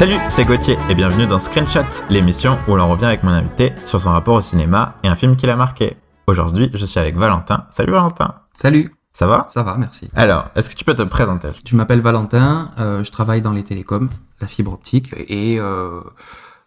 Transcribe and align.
Salut, 0.00 0.16
c'est 0.30 0.46
Gauthier 0.46 0.78
et 0.88 0.94
bienvenue 0.94 1.26
dans 1.26 1.38
Screenshot, 1.38 1.84
l'émission 2.08 2.58
où 2.66 2.74
l'on 2.74 2.90
revient 2.90 3.04
avec 3.04 3.22
mon 3.22 3.32
invité 3.32 3.74
sur 3.84 4.00
son 4.00 4.08
rapport 4.08 4.36
au 4.36 4.40
cinéma 4.40 4.94
et 5.02 5.08
un 5.08 5.14
film 5.14 5.36
qui 5.36 5.44
l'a 5.44 5.56
marqué. 5.56 5.98
Aujourd'hui, 6.26 6.70
je 6.72 6.86
suis 6.86 6.98
avec 6.98 7.16
Valentin. 7.16 7.66
Salut 7.70 7.92
Valentin. 7.92 8.34
Salut. 8.54 8.96
Ça 9.12 9.26
va? 9.26 9.44
Ça 9.46 9.62
va, 9.62 9.76
merci. 9.76 10.08
Alors, 10.16 10.48
est-ce 10.56 10.70
que 10.70 10.74
tu 10.74 10.86
peux 10.86 10.94
te 10.94 11.02
présenter? 11.02 11.50
Je 11.66 11.76
m'appelle 11.76 12.00
Valentin, 12.00 12.70
euh, 12.78 13.04
je 13.04 13.10
travaille 13.10 13.42
dans 13.42 13.52
les 13.52 13.62
télécoms, 13.62 14.08
la 14.40 14.46
fibre 14.46 14.72
optique, 14.72 15.12
et 15.18 15.60
euh, 15.60 16.00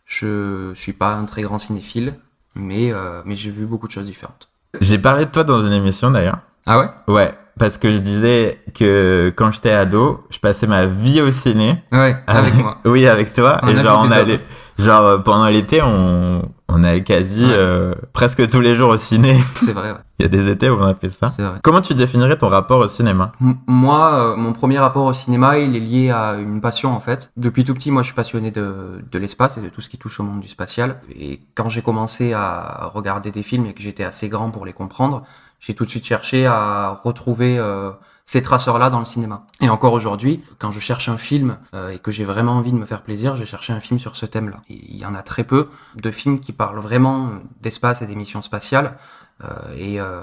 je 0.05 0.71
suis 0.75 0.93
pas 0.93 1.15
un 1.15 1.25
très 1.25 1.41
grand 1.41 1.57
cinéphile, 1.57 2.13
mais, 2.53 2.93
euh, 2.93 3.23
mais 3.25 3.35
j'ai 3.35 3.49
vu 3.49 3.65
beaucoup 3.65 3.87
de 3.87 3.93
choses 3.93 4.05
différentes. 4.05 4.51
J'ai 4.79 4.99
parlé 4.99 5.25
de 5.25 5.31
toi 5.31 5.43
dans 5.43 5.65
une 5.65 5.73
émission 5.73 6.11
d'ailleurs. 6.11 6.37
Ah 6.67 6.77
ouais? 6.77 6.89
Ouais, 7.07 7.31
parce 7.59 7.77
que 7.77 7.91
je 7.91 7.97
disais 7.97 8.59
que 8.73 9.31
quand 9.35 9.51
j'étais 9.51 9.71
ado, 9.71 10.25
je 10.29 10.39
passais 10.39 10.67
ma 10.67 10.85
vie 10.85 11.21
au 11.21 11.31
ciné. 11.31 11.75
Ouais, 11.91 12.15
avec 12.27 12.55
moi. 12.55 12.77
oui, 12.85 13.07
avec 13.07 13.33
toi. 13.33 13.59
On 13.63 13.67
et 13.67 13.75
genre, 13.81 14.03
on 14.05 14.11
allait, 14.11 14.39
genre 14.79 15.21
pendant 15.23 15.47
l'été, 15.47 15.81
on, 15.81 16.41
on 16.69 16.83
allait 16.83 17.03
quasi 17.03 17.43
Ouais. 17.45 17.51
euh, 17.53 17.93
presque 18.13 18.47
tous 18.49 18.59
les 18.59 18.75
jours 18.75 18.89
au 18.89 18.97
ciné. 18.97 19.39
C'est 19.55 19.73
vrai, 19.73 19.91
ouais. 19.91 19.97
Il 20.19 20.23
y 20.23 20.25
a 20.25 20.29
des 20.29 20.49
étés 20.49 20.69
où 20.69 20.75
on 20.79 20.83
a 20.85 20.95
fait 20.95 21.09
ça. 21.09 21.27
C'est 21.27 21.43
vrai. 21.43 21.59
Comment 21.63 21.81
tu 21.81 21.93
définirais 21.95 22.37
ton 22.37 22.47
rapport 22.49 22.79
au 22.79 22.87
cinéma? 22.87 23.31
M- 23.41 23.55
moi, 23.67 24.13
euh, 24.13 24.35
mon 24.35 24.53
premier 24.53 24.79
rapport 24.79 25.05
au 25.05 25.13
cinéma, 25.13 25.59
il 25.59 25.75
est 25.75 25.79
lié 25.79 26.09
à 26.11 26.35
une 26.35 26.61
passion 26.61 26.95
en 26.95 26.99
fait. 26.99 27.29
Depuis 27.37 27.63
tout 27.65 27.73
petit, 27.73 27.91
moi, 27.91 28.01
je 28.03 28.07
suis 28.07 28.15
passionné 28.15 28.49
de, 28.51 29.03
de 29.11 29.19
l'espace 29.19 29.57
et 29.57 29.61
de 29.61 29.69
tout 29.69 29.81
ce 29.81 29.89
qui 29.89 29.97
touche 29.97 30.19
au 30.19 30.23
monde 30.23 30.39
du 30.39 30.47
spatial. 30.47 31.01
Et 31.15 31.41
quand 31.55 31.69
j'ai 31.69 31.81
commencé 31.81 32.33
à 32.33 32.89
regarder 32.93 33.31
des 33.31 33.43
films 33.43 33.65
et 33.67 33.73
que 33.73 33.81
j'étais 33.81 34.05
assez 34.05 34.29
grand 34.29 34.49
pour 34.49 34.65
les 34.65 34.73
comprendre, 34.73 35.23
j'ai 35.65 35.73
tout 35.73 35.85
de 35.85 35.89
suite 35.89 36.05
cherché 36.05 36.45
à 36.45 36.99
retrouver 37.03 37.57
euh, 37.57 37.91
ces 38.25 38.41
traceurs-là 38.41 38.89
dans 38.89 38.99
le 38.99 39.05
cinéma. 39.05 39.45
Et 39.61 39.69
encore 39.69 39.93
aujourd'hui, 39.93 40.43
quand 40.59 40.71
je 40.71 40.79
cherche 40.79 41.07
un 41.07 41.17
film 41.17 41.57
euh, 41.73 41.89
et 41.89 41.99
que 41.99 42.11
j'ai 42.11 42.25
vraiment 42.25 42.53
envie 42.53 42.71
de 42.71 42.77
me 42.77 42.85
faire 42.85 43.01
plaisir, 43.01 43.35
je 43.35 43.41
vais 43.41 43.47
chercher 43.47 43.73
un 43.73 43.79
film 43.79 43.99
sur 43.99 44.15
ce 44.15 44.25
thème-là. 44.25 44.57
Il 44.69 44.97
y 44.97 45.05
en 45.05 45.15
a 45.15 45.23
très 45.23 45.43
peu 45.45 45.69
de 45.95 46.11
films 46.11 46.39
qui 46.39 46.51
parlent 46.51 46.79
vraiment 46.79 47.29
d'espace 47.61 48.01
et 48.01 48.05
des 48.05 48.15
missions 48.15 48.41
spatiales. 48.41 48.97
Euh, 49.43 49.47
et 49.77 49.99
euh, 49.99 50.21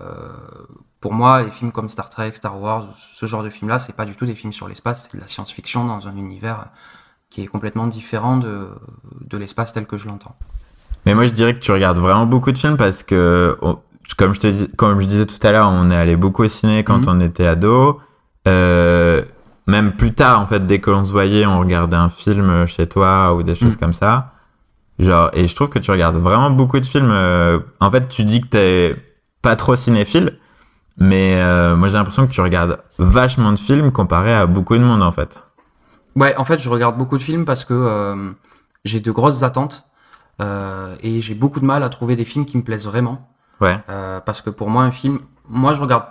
pour 1.01 1.15
moi, 1.15 1.43
les 1.43 1.51
films 1.51 1.73
comme 1.73 1.89
Star 1.89 2.11
Trek, 2.11 2.33
Star 2.35 2.61
Wars, 2.61 2.89
ce 3.15 3.25
genre 3.27 3.43
de 3.43 3.51
films-là, 3.51 3.79
c'est 3.79 3.97
pas 3.97 4.05
du 4.05 4.15
tout 4.15 4.27
des 4.27 4.35
films 4.35 4.53
sur 4.53 4.69
l'espace, 4.69 5.05
c'est 5.05 5.17
de 5.17 5.21
la 5.23 5.29
science-fiction 5.29 5.87
dans 5.87 6.07
un 6.07 6.17
univers 6.17 6.67
qui 7.31 7.43
est 7.43 7.47
complètement 7.47 7.87
différent 7.87 8.37
de, 8.37 8.69
de 9.21 9.39
l'espace 9.39 9.73
tel 9.73 9.87
que 9.87 9.97
je 9.97 10.07
l'entends. 10.07 10.37
Mais 11.07 11.15
moi, 11.15 11.27
je 11.27 11.33
dirais 11.33 11.55
que 11.55 11.61
tu 11.61 11.73
regardes 11.73 11.99
vraiment 11.99 12.27
beaucoup 12.27 12.53
de 12.53 12.59
films 12.59 12.77
parce 12.77 13.03
que, 13.03 13.57
comme 14.17 14.35
je 14.35 14.41
te 14.41 14.47
dis, 14.47 14.69
comme 14.77 15.01
je 15.01 15.07
disais 15.07 15.27
tout 15.27 15.39
à 15.47 15.53
l'heure, 15.53 15.69
on 15.71 15.91
est 15.91 15.97
allé 15.97 16.17
beaucoup 16.17 16.45
au 16.45 16.49
ciné 16.49 16.85
quand 16.85 16.99
Mhm. 17.07 17.09
on 17.09 17.21
était 17.21 17.47
ado. 17.47 18.01
Euh, 18.49 19.23
même 19.67 19.93
plus 19.93 20.13
tard, 20.15 20.41
en 20.41 20.47
fait, 20.47 20.67
dès 20.67 20.81
que 20.81 20.91
l'on 20.91 21.05
se 21.05 21.13
voyait, 21.13 21.47
on 21.47 21.61
regardait 21.61 21.97
un 21.97 22.09
film 22.09 22.67
chez 22.67 22.87
toi 22.89 23.35
ou 23.35 23.43
des 23.43 23.55
choses 23.55 23.75
Mhm. 23.75 23.81
comme 23.81 23.93
ça. 23.93 24.33
Genre, 24.99 25.31
et 25.33 25.47
je 25.49 25.55
trouve 25.55 25.69
que 25.69 25.79
tu 25.79 25.91
regardes 25.91 26.17
vraiment 26.17 26.51
beaucoup 26.51 26.79
de 26.81 26.85
films. 26.87 27.11
euh, 27.11 27.61
en 27.81 27.91
fait, 27.91 28.09
tu 28.09 28.25
dis 28.25 28.41
que 28.41 28.49
t'es 28.49 28.97
pas 29.43 29.57
trop 29.57 29.77
cinéphile, 29.77 30.39
mais 30.99 31.37
euh, 31.41 31.77
moi 31.77 31.89
j'ai 31.89 31.95
l'impression 31.95 32.27
que 32.27 32.33
tu 32.33 32.41
regardes 32.43 32.79
vachement 32.99 33.53
de 33.53 33.59
films 33.59 33.93
comparé 33.93 34.35
à 34.35 34.45
beaucoup 34.47 34.77
de 34.77 34.83
monde, 34.83 35.03
en 35.03 35.13
fait. 35.13 35.39
Ouais, 36.17 36.37
en 36.37 36.45
fait, 36.45 36.59
je 36.59 36.69
regarde 36.69 36.99
beaucoup 36.99 37.17
de 37.17 37.23
films 37.23 37.45
parce 37.47 37.65
que 37.65 37.73
euh, 37.73 38.33
j'ai 38.85 39.01
de 39.01 39.11
grosses 39.13 39.43
attentes 39.43 39.85
euh, 40.43 40.97
et 41.03 41.21
j'ai 41.23 41.35
beaucoup 41.35 41.61
de 41.61 41.65
mal 41.67 41.83
à 41.83 41.89
trouver 41.89 42.17
des 42.17 42.25
films 42.25 42.45
qui 42.45 42.57
me 42.59 42.63
plaisent 42.63 42.87
vraiment. 42.87 43.30
Ouais. 43.61 43.79
Euh, 43.89 44.21
parce 44.21 44.43
que 44.43 44.51
pour 44.51 44.71
moi, 44.71 44.83
un 44.85 44.91
film, 44.91 45.21
moi, 45.49 45.75
je 45.75 45.81
regarde 45.81 46.05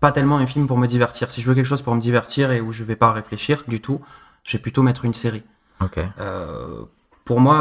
pas 0.00 0.12
tellement 0.12 0.38
un 0.38 0.46
film 0.46 0.66
pour 0.66 0.78
me 0.78 0.86
divertir. 0.86 1.30
Si 1.30 1.40
je 1.40 1.48
veux 1.48 1.54
quelque 1.54 1.66
chose 1.66 1.82
pour 1.82 1.94
me 1.94 2.00
divertir 2.00 2.50
et 2.50 2.60
où 2.60 2.72
je 2.72 2.84
vais 2.84 2.96
pas 2.96 3.12
réfléchir 3.12 3.62
du 3.68 3.80
tout, 3.80 4.00
je 4.44 4.56
vais 4.56 4.60
plutôt 4.62 4.82
mettre 4.82 5.04
une 5.04 5.14
série. 5.14 5.44
Ok. 5.80 5.98
Euh, 6.18 6.82
pour 7.24 7.40
moi, 7.40 7.56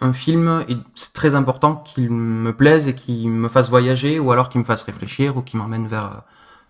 un, 0.00 0.08
un 0.08 0.12
film, 0.12 0.64
il- 0.68 0.82
c'est 0.94 1.12
très 1.12 1.34
important 1.34 1.76
qu'il 1.76 2.10
me 2.10 2.52
plaise 2.54 2.88
et 2.88 2.94
qu'il 2.94 3.30
me 3.30 3.48
fasse 3.48 3.68
voyager, 3.70 4.18
ou 4.18 4.32
alors 4.32 4.48
qu'il 4.48 4.60
me 4.60 4.64
fasse 4.64 4.82
réfléchir, 4.82 5.36
ou 5.36 5.42
qu'il 5.42 5.58
m'emmène 5.60 5.86
vers 5.86 6.22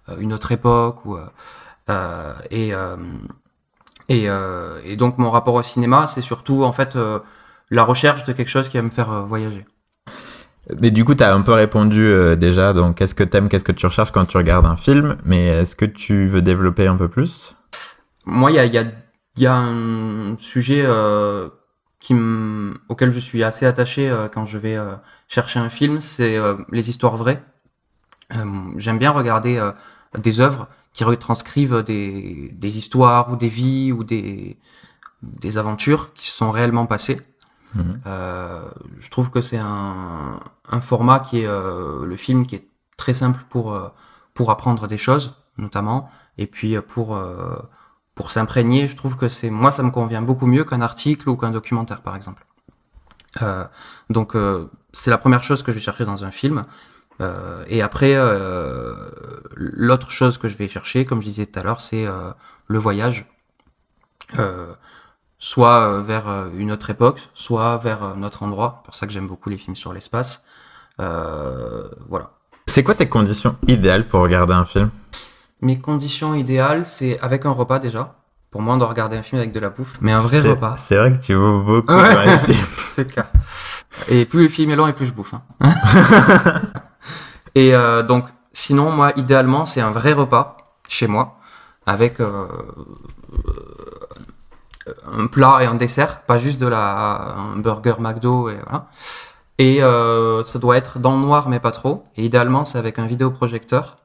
euh, 0.08 0.16
une 0.18 0.32
autre 0.32 0.50
époque. 0.52 1.04
Ou, 1.06 1.16
euh, 1.16 1.26
euh, 1.90 2.34
et, 2.50 2.74
euh, 2.74 2.96
et, 4.08 4.28
euh, 4.28 4.80
et 4.84 4.96
donc 4.96 5.18
mon 5.18 5.30
rapport 5.30 5.54
au 5.54 5.62
cinéma, 5.62 6.06
c'est 6.06 6.22
surtout 6.22 6.64
en 6.64 6.72
fait 6.72 6.98
la 7.70 7.84
recherche 7.84 8.24
de 8.24 8.32
quelque 8.32 8.48
chose 8.48 8.68
qui 8.68 8.76
va 8.76 8.82
me 8.82 8.90
faire 8.90 9.24
voyager. 9.26 9.64
Mais 10.78 10.90
du 10.90 11.04
coup, 11.04 11.14
tu 11.14 11.24
as 11.24 11.34
un 11.34 11.42
peu 11.42 11.52
répondu 11.52 12.04
euh, 12.04 12.36
déjà, 12.36 12.72
donc 12.72 12.96
qu'est-ce 12.96 13.14
que 13.14 13.24
t'aimes, 13.24 13.48
qu'est-ce 13.48 13.64
que 13.64 13.72
tu 13.72 13.86
recherches 13.86 14.12
quand 14.12 14.24
tu 14.26 14.36
regardes 14.36 14.66
un 14.66 14.76
film, 14.76 15.16
mais 15.24 15.48
est-ce 15.48 15.74
que 15.74 15.84
tu 15.84 16.28
veux 16.28 16.42
développer 16.42 16.86
un 16.86 16.96
peu 16.96 17.08
plus? 17.08 17.56
Moi, 18.24 18.52
il 18.52 18.56
y 19.36 19.46
a, 19.46 19.56
un 19.56 20.36
sujet 20.38 20.82
euh, 20.84 21.48
auquel 22.88 23.12
je 23.12 23.18
suis 23.18 23.42
assez 23.42 23.66
attaché 23.66 24.08
euh, 24.08 24.28
quand 24.28 24.46
je 24.46 24.58
vais 24.58 24.76
chercher 25.26 25.58
un 25.58 25.68
film, 25.68 26.00
c'est 26.00 26.38
les 26.70 26.90
histoires 26.90 27.16
vraies. 27.16 27.42
J'aime 28.76 28.98
bien 28.98 29.10
regarder 29.10 29.60
des 30.16 30.40
œuvres 30.40 30.68
qui 30.94 31.04
retranscrivent 31.04 31.82
des, 31.82 32.50
des 32.54 32.78
histoires 32.78 33.30
ou 33.30 33.36
des 33.36 33.48
vies 33.48 33.92
ou 33.92 34.04
des, 34.04 34.58
des 35.22 35.58
aventures 35.58 36.12
qui 36.14 36.28
se 36.28 36.36
sont 36.36 36.50
réellement 36.50 36.86
passées. 36.86 37.20
Mhm. 37.74 38.00
Euh, 38.06 38.70
je 39.00 39.10
trouve 39.10 39.30
que 39.30 39.40
c'est 39.40 39.58
un, 39.58 40.40
un 40.70 40.80
format 40.80 41.20
qui 41.20 41.40
est 41.40 41.46
euh, 41.46 42.04
le 42.04 42.16
film 42.16 42.46
qui 42.46 42.56
est 42.56 42.68
très 42.96 43.14
simple 43.14 43.40
pour 43.48 43.72
euh, 43.72 43.88
pour 44.34 44.50
apprendre 44.50 44.86
des 44.86 44.98
choses 44.98 45.34
notamment. 45.58 46.10
Et 46.38 46.46
puis 46.46 46.76
euh, 46.76 46.82
pour 46.82 47.16
euh, 47.16 47.56
pour 48.14 48.30
s'imprégner 48.30 48.88
je 48.88 48.96
trouve 48.96 49.16
que 49.16 49.28
c'est 49.28 49.50
moi 49.50 49.72
ça 49.72 49.82
me 49.82 49.90
convient 49.90 50.22
beaucoup 50.22 50.46
mieux 50.46 50.64
qu'un 50.64 50.80
article 50.80 51.28
ou 51.28 51.36
qu'un 51.36 51.50
documentaire 51.50 52.02
par 52.02 52.16
exemple. 52.16 52.44
Euh, 53.40 53.64
donc 54.10 54.36
c'est 54.92 55.10
la 55.10 55.18
première 55.18 55.42
chose 55.42 55.62
que 55.62 55.72
je 55.72 55.78
vais 55.78 55.82
chercher 55.82 56.04
dans 56.04 56.24
un 56.24 56.30
film. 56.30 56.64
Et 57.68 57.82
après 57.82 58.16
l'autre 59.54 60.10
chose 60.10 60.38
que 60.38 60.48
je 60.48 60.56
vais 60.56 60.66
chercher 60.66 61.04
comme 61.04 61.22
je 61.22 61.28
disais 61.28 61.46
tout 61.46 61.60
à 61.60 61.62
l'heure 61.62 61.80
c'est 61.80 62.04
le 62.66 62.78
voyage 62.78 63.26
soit 65.44 65.80
euh, 65.88 66.02
vers 66.02 66.28
euh, 66.28 66.48
une 66.56 66.70
autre 66.70 66.88
époque, 66.90 67.20
soit 67.34 67.76
vers 67.78 68.04
un 68.04 68.22
autre 68.22 68.44
endroit. 68.44 68.76
C'est 68.78 68.84
pour 68.86 68.94
ça 68.94 69.06
que 69.08 69.12
j'aime 69.12 69.26
beaucoup 69.26 69.50
les 69.50 69.58
films 69.58 69.74
sur 69.74 69.92
l'espace. 69.92 70.44
Euh, 71.00 71.88
voilà. 72.08 72.30
C'est 72.68 72.84
quoi 72.84 72.94
tes 72.94 73.08
conditions 73.08 73.56
idéales 73.66 74.06
pour 74.06 74.20
regarder 74.20 74.52
un 74.52 74.64
film? 74.64 74.90
Mes 75.60 75.80
conditions 75.80 76.34
idéales, 76.34 76.86
c'est 76.86 77.18
avec 77.18 77.44
un 77.44 77.50
repas 77.50 77.80
déjà. 77.80 78.14
Pour 78.52 78.62
moi, 78.62 78.76
doit 78.76 78.86
regarder 78.86 79.16
un 79.16 79.22
film 79.22 79.40
avec 79.40 79.52
de 79.52 79.58
la 79.58 79.70
bouffe, 79.70 79.98
mais 80.00 80.12
un 80.12 80.20
vrai 80.20 80.38
repas. 80.40 80.76
C'est 80.78 80.96
vrai 80.96 81.12
que 81.12 81.18
tu 81.18 81.34
vois 81.34 81.60
beaucoup 81.60 81.92
Ouais. 81.92 82.14
dans 82.14 82.22
les 82.22 82.38
films. 82.38 82.66
C'est 82.86 83.08
le 83.08 83.12
cas. 83.12 83.26
Et 84.08 84.24
plus 84.26 84.44
le 84.44 84.48
film 84.48 84.70
est 84.70 84.76
long 84.76 84.86
et 84.86 84.92
plus 84.92 85.06
je 85.06 85.12
bouffe. 85.12 85.34
hein. 85.34 85.42
et 87.56 87.74
euh, 87.74 88.04
donc, 88.04 88.26
sinon, 88.52 88.92
moi, 88.92 89.12
idéalement, 89.16 89.64
c'est 89.64 89.80
un 89.80 89.90
vrai 89.90 90.12
repas 90.12 90.56
chez 90.86 91.08
moi 91.08 91.38
avec 91.84 92.20
euh, 92.20 92.46
euh, 93.48 93.81
un 95.12 95.26
plat 95.26 95.58
et 95.62 95.66
un 95.66 95.74
dessert, 95.74 96.22
pas 96.22 96.38
juste 96.38 96.60
de 96.60 96.66
la 96.66 97.34
un 97.54 97.56
burger 97.56 97.94
McDo 98.00 98.48
et 98.50 98.58
voilà. 98.68 98.86
Et 99.58 99.82
euh, 99.82 100.42
ça 100.44 100.58
doit 100.58 100.76
être 100.76 100.98
dans 100.98 101.12
le 101.16 101.22
noir 101.22 101.48
mais 101.48 101.60
pas 101.60 101.70
trop. 101.70 102.04
Et 102.16 102.24
idéalement, 102.24 102.64
c'est 102.64 102.78
avec 102.78 102.98
un 102.98 103.06
vidéoprojecteur 103.06 103.96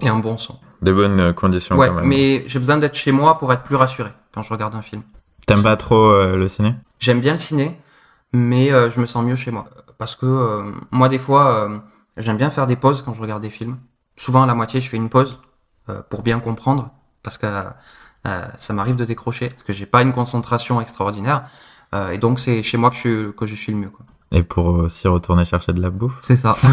et 0.00 0.08
un 0.08 0.18
bon 0.18 0.38
son. 0.38 0.58
De 0.82 0.92
bonnes 0.92 1.18
euh, 1.20 1.32
conditions 1.32 1.76
Ouais, 1.76 1.88
quand 1.88 1.94
même. 1.94 2.06
mais 2.06 2.44
j'ai 2.46 2.58
besoin 2.58 2.76
d'être 2.78 2.94
chez 2.94 3.10
moi 3.12 3.38
pour 3.38 3.52
être 3.52 3.62
plus 3.64 3.76
rassuré 3.76 4.10
quand 4.32 4.42
je 4.42 4.50
regarde 4.50 4.74
un 4.74 4.82
film. 4.82 5.02
T'aimes 5.46 5.62
pas 5.62 5.76
trop 5.76 6.10
euh, 6.10 6.36
le 6.36 6.46
ciné? 6.48 6.74
J'aime 7.00 7.20
bien 7.20 7.32
le 7.32 7.38
ciné, 7.38 7.80
mais 8.32 8.72
euh, 8.72 8.90
je 8.90 9.00
me 9.00 9.06
sens 9.06 9.24
mieux 9.24 9.36
chez 9.36 9.50
moi. 9.50 9.64
Parce 9.96 10.14
que 10.14 10.26
euh, 10.26 10.70
moi, 10.92 11.08
des 11.08 11.18
fois, 11.18 11.68
j'aime 12.16 12.36
bien 12.36 12.50
faire 12.50 12.66
des 12.66 12.76
pauses 12.76 13.02
quand 13.02 13.14
je 13.14 13.20
regarde 13.20 13.42
des 13.42 13.50
films. 13.50 13.78
Souvent, 14.16 14.42
à 14.42 14.46
la 14.46 14.54
moitié, 14.54 14.80
je 14.80 14.88
fais 14.88 14.96
une 14.96 15.08
pause 15.08 15.40
euh, 15.88 16.02
pour 16.08 16.22
bien 16.22 16.38
comprendre, 16.38 16.90
parce 17.24 17.38
que 17.38 17.46
euh, 18.26 18.46
ça 18.58 18.72
m'arrive 18.74 18.96
de 18.96 19.04
décrocher, 19.04 19.48
parce 19.48 19.62
que 19.62 19.72
j'ai 19.72 19.86
pas 19.86 20.02
une 20.02 20.12
concentration 20.12 20.80
extraordinaire. 20.80 21.44
Euh, 21.94 22.10
et 22.10 22.18
donc, 22.18 22.40
c'est 22.40 22.62
chez 22.62 22.76
moi 22.76 22.90
que 22.90 22.96
je, 22.96 23.30
que 23.30 23.46
je 23.46 23.54
suis 23.54 23.72
le 23.72 23.78
mieux. 23.78 23.90
quoi. 23.90 24.04
Et 24.30 24.42
pour 24.42 24.66
aussi 24.66 25.08
retourner 25.08 25.44
chercher 25.44 25.72
de 25.72 25.80
la 25.80 25.90
bouffe 25.90 26.18
C'est 26.20 26.36
ça. 26.36 26.56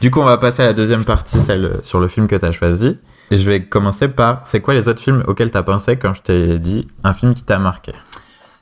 Du 0.00 0.10
coup, 0.10 0.20
on 0.20 0.24
va 0.24 0.36
passer 0.38 0.62
à 0.62 0.66
la 0.66 0.72
deuxième 0.72 1.04
partie, 1.04 1.40
celle 1.40 1.80
sur 1.82 2.00
le 2.00 2.08
film 2.08 2.28
que 2.28 2.36
t'as 2.36 2.52
choisi. 2.52 2.98
Et 3.30 3.38
je 3.38 3.48
vais 3.50 3.64
commencer 3.64 4.08
par, 4.08 4.42
c'est 4.44 4.60
quoi 4.60 4.74
les 4.74 4.88
autres 4.88 5.02
films 5.02 5.24
auxquels 5.26 5.50
t'as 5.50 5.62
pensé 5.62 5.96
quand 5.98 6.14
je 6.14 6.22
t'ai 6.22 6.58
dit 6.58 6.86
un 7.02 7.12
film 7.12 7.34
qui 7.34 7.42
t'a 7.42 7.58
marqué? 7.58 7.92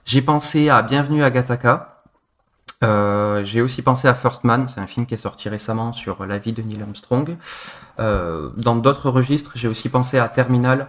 J'ai 0.06 0.22
pensé 0.22 0.70
à 0.70 0.80
Bienvenue 0.82 1.22
à 1.22 1.30
Gattaca. 1.30 2.02
Euh, 2.82 3.23
j'ai 3.42 3.60
aussi 3.62 3.82
pensé 3.82 4.06
à 4.06 4.14
First 4.14 4.44
Man, 4.44 4.68
c'est 4.68 4.80
un 4.80 4.86
film 4.86 5.06
qui 5.06 5.14
est 5.14 5.18
sorti 5.18 5.48
récemment 5.48 5.92
sur 5.92 6.26
la 6.26 6.38
vie 6.38 6.52
de 6.52 6.62
Neil 6.62 6.80
Armstrong. 6.82 7.36
Euh, 7.98 8.50
dans 8.56 8.76
d'autres 8.76 9.10
registres, 9.10 9.52
j'ai 9.54 9.68
aussi 9.68 9.88
pensé 9.88 10.18
à 10.18 10.28
Terminal 10.28 10.88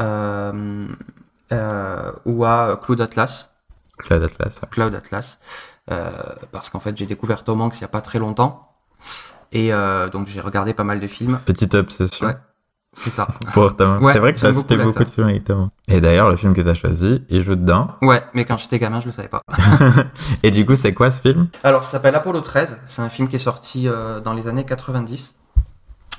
euh, 0.00 0.86
euh, 1.52 2.12
ou 2.24 2.44
à 2.44 2.80
Cloud 2.82 3.00
Atlas. 3.00 3.54
Cloud 3.98 4.22
Atlas. 4.22 4.54
ouais. 4.62 4.68
Cloud 4.70 4.94
Atlas, 4.94 5.38
euh, 5.90 6.10
parce 6.50 6.70
qu'en 6.70 6.80
fait 6.80 6.96
j'ai 6.96 7.06
découvert 7.06 7.44
Tom 7.44 7.60
Hanks 7.60 7.78
il 7.78 7.82
y 7.82 7.84
a 7.84 7.88
pas 7.88 8.00
très 8.00 8.18
longtemps, 8.18 8.72
et 9.52 9.72
euh, 9.72 10.08
donc 10.08 10.26
j'ai 10.26 10.40
regardé 10.40 10.74
pas 10.74 10.82
mal 10.84 10.98
de 10.98 11.06
films. 11.06 11.38
Petite 11.44 11.74
obsession. 11.74 12.26
Ouais. 12.26 12.36
C'est 12.94 13.10
ça. 13.10 13.26
pour 13.52 13.76
Thomas. 13.76 13.98
Ouais, 13.98 14.12
c'est 14.12 14.18
vrai 14.20 14.34
que 14.34 14.40
t'as 14.40 14.52
cité 14.52 14.76
beaucoup 14.76 14.90
beaucoup 14.90 15.04
de 15.04 15.10
films 15.10 15.28
avec 15.28 15.44
Thomas. 15.44 15.68
Et 15.88 16.00
d'ailleurs, 16.00 16.30
le 16.30 16.36
film 16.36 16.54
que 16.54 16.60
t'as 16.60 16.74
choisi, 16.74 17.22
il 17.28 17.42
joue 17.42 17.56
dedans. 17.56 17.88
Ouais, 18.02 18.22
mais 18.32 18.44
quand 18.44 18.56
j'étais 18.56 18.78
gamin, 18.78 19.00
je 19.00 19.06
le 19.06 19.12
savais 19.12 19.28
pas. 19.28 19.42
Et 20.42 20.50
du 20.50 20.64
coup, 20.64 20.74
c'est 20.74 20.94
quoi 20.94 21.10
ce 21.10 21.20
film? 21.20 21.48
Alors, 21.62 21.82
ça 21.82 21.90
s'appelle 21.92 22.14
Apollo 22.14 22.40
13. 22.40 22.80
C'est 22.84 23.02
un 23.02 23.08
film 23.08 23.28
qui 23.28 23.36
est 23.36 23.40
sorti 23.40 23.88
euh, 23.88 24.20
dans 24.20 24.32
les 24.32 24.46
années 24.46 24.64
90, 24.64 25.36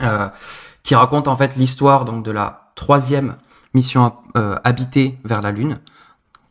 euh, 0.02 0.28
qui 0.84 0.96
raconte 0.96 1.28
en 1.28 1.36
fait 1.36 1.56
l'histoire 1.56 2.06
donc 2.06 2.24
de 2.24 2.32
la 2.32 2.72
troisième 2.76 3.36
mission 3.74 4.14
euh, 4.38 4.56
habitée 4.64 5.18
vers 5.24 5.42
la 5.42 5.52
Lune, 5.52 5.78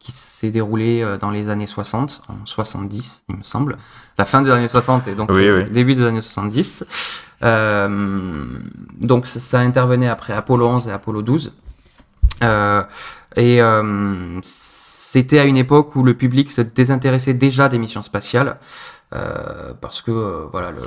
qui 0.05 0.13
s'est 0.13 0.51
déroulée 0.51 1.01
euh, 1.03 1.17
dans 1.17 1.31
les 1.31 1.49
années 1.49 1.67
60, 1.67 2.21
en 2.29 2.45
70, 2.45 3.25
il 3.31 3.37
me 3.37 3.43
semble. 3.43 3.79
La 4.19 4.27
fin 4.27 4.43
des 4.43 4.51
années 4.51 4.69
60 4.69 5.09
et 5.09 5.15
donc 5.15 5.31
Oui, 5.31 5.47
le 5.47 5.65
oui. 5.65 5.71
début 5.71 5.95
des 5.95 6.05
années 6.05 6.21
70. 6.21 6.85
Euh, 7.43 8.59
donc 9.01 9.25
ça, 9.25 9.41
ça 9.41 9.61
intervenait 9.61 10.09
après 10.09 10.35
Apollo 10.35 10.67
11 10.69 10.89
et 10.89 10.93
Apollo 10.93 11.23
12. 11.23 11.53
Euh, 12.43 12.83
et 13.37 13.63
euh, 13.63 14.39
c'était 14.43 15.39
à 15.39 15.45
une 15.45 15.57
époque 15.57 15.97
où 15.97 16.03
le 16.03 16.13
public 16.15 16.51
se 16.51 16.61
désintéressait 16.61 17.33
déjà 17.35 17.69
des 17.71 17.79
missions 17.79 18.03
spatiales 18.03 18.59
parce 19.81 20.03
que 20.03 20.49
voilà 20.51 20.73
le, 20.73 20.83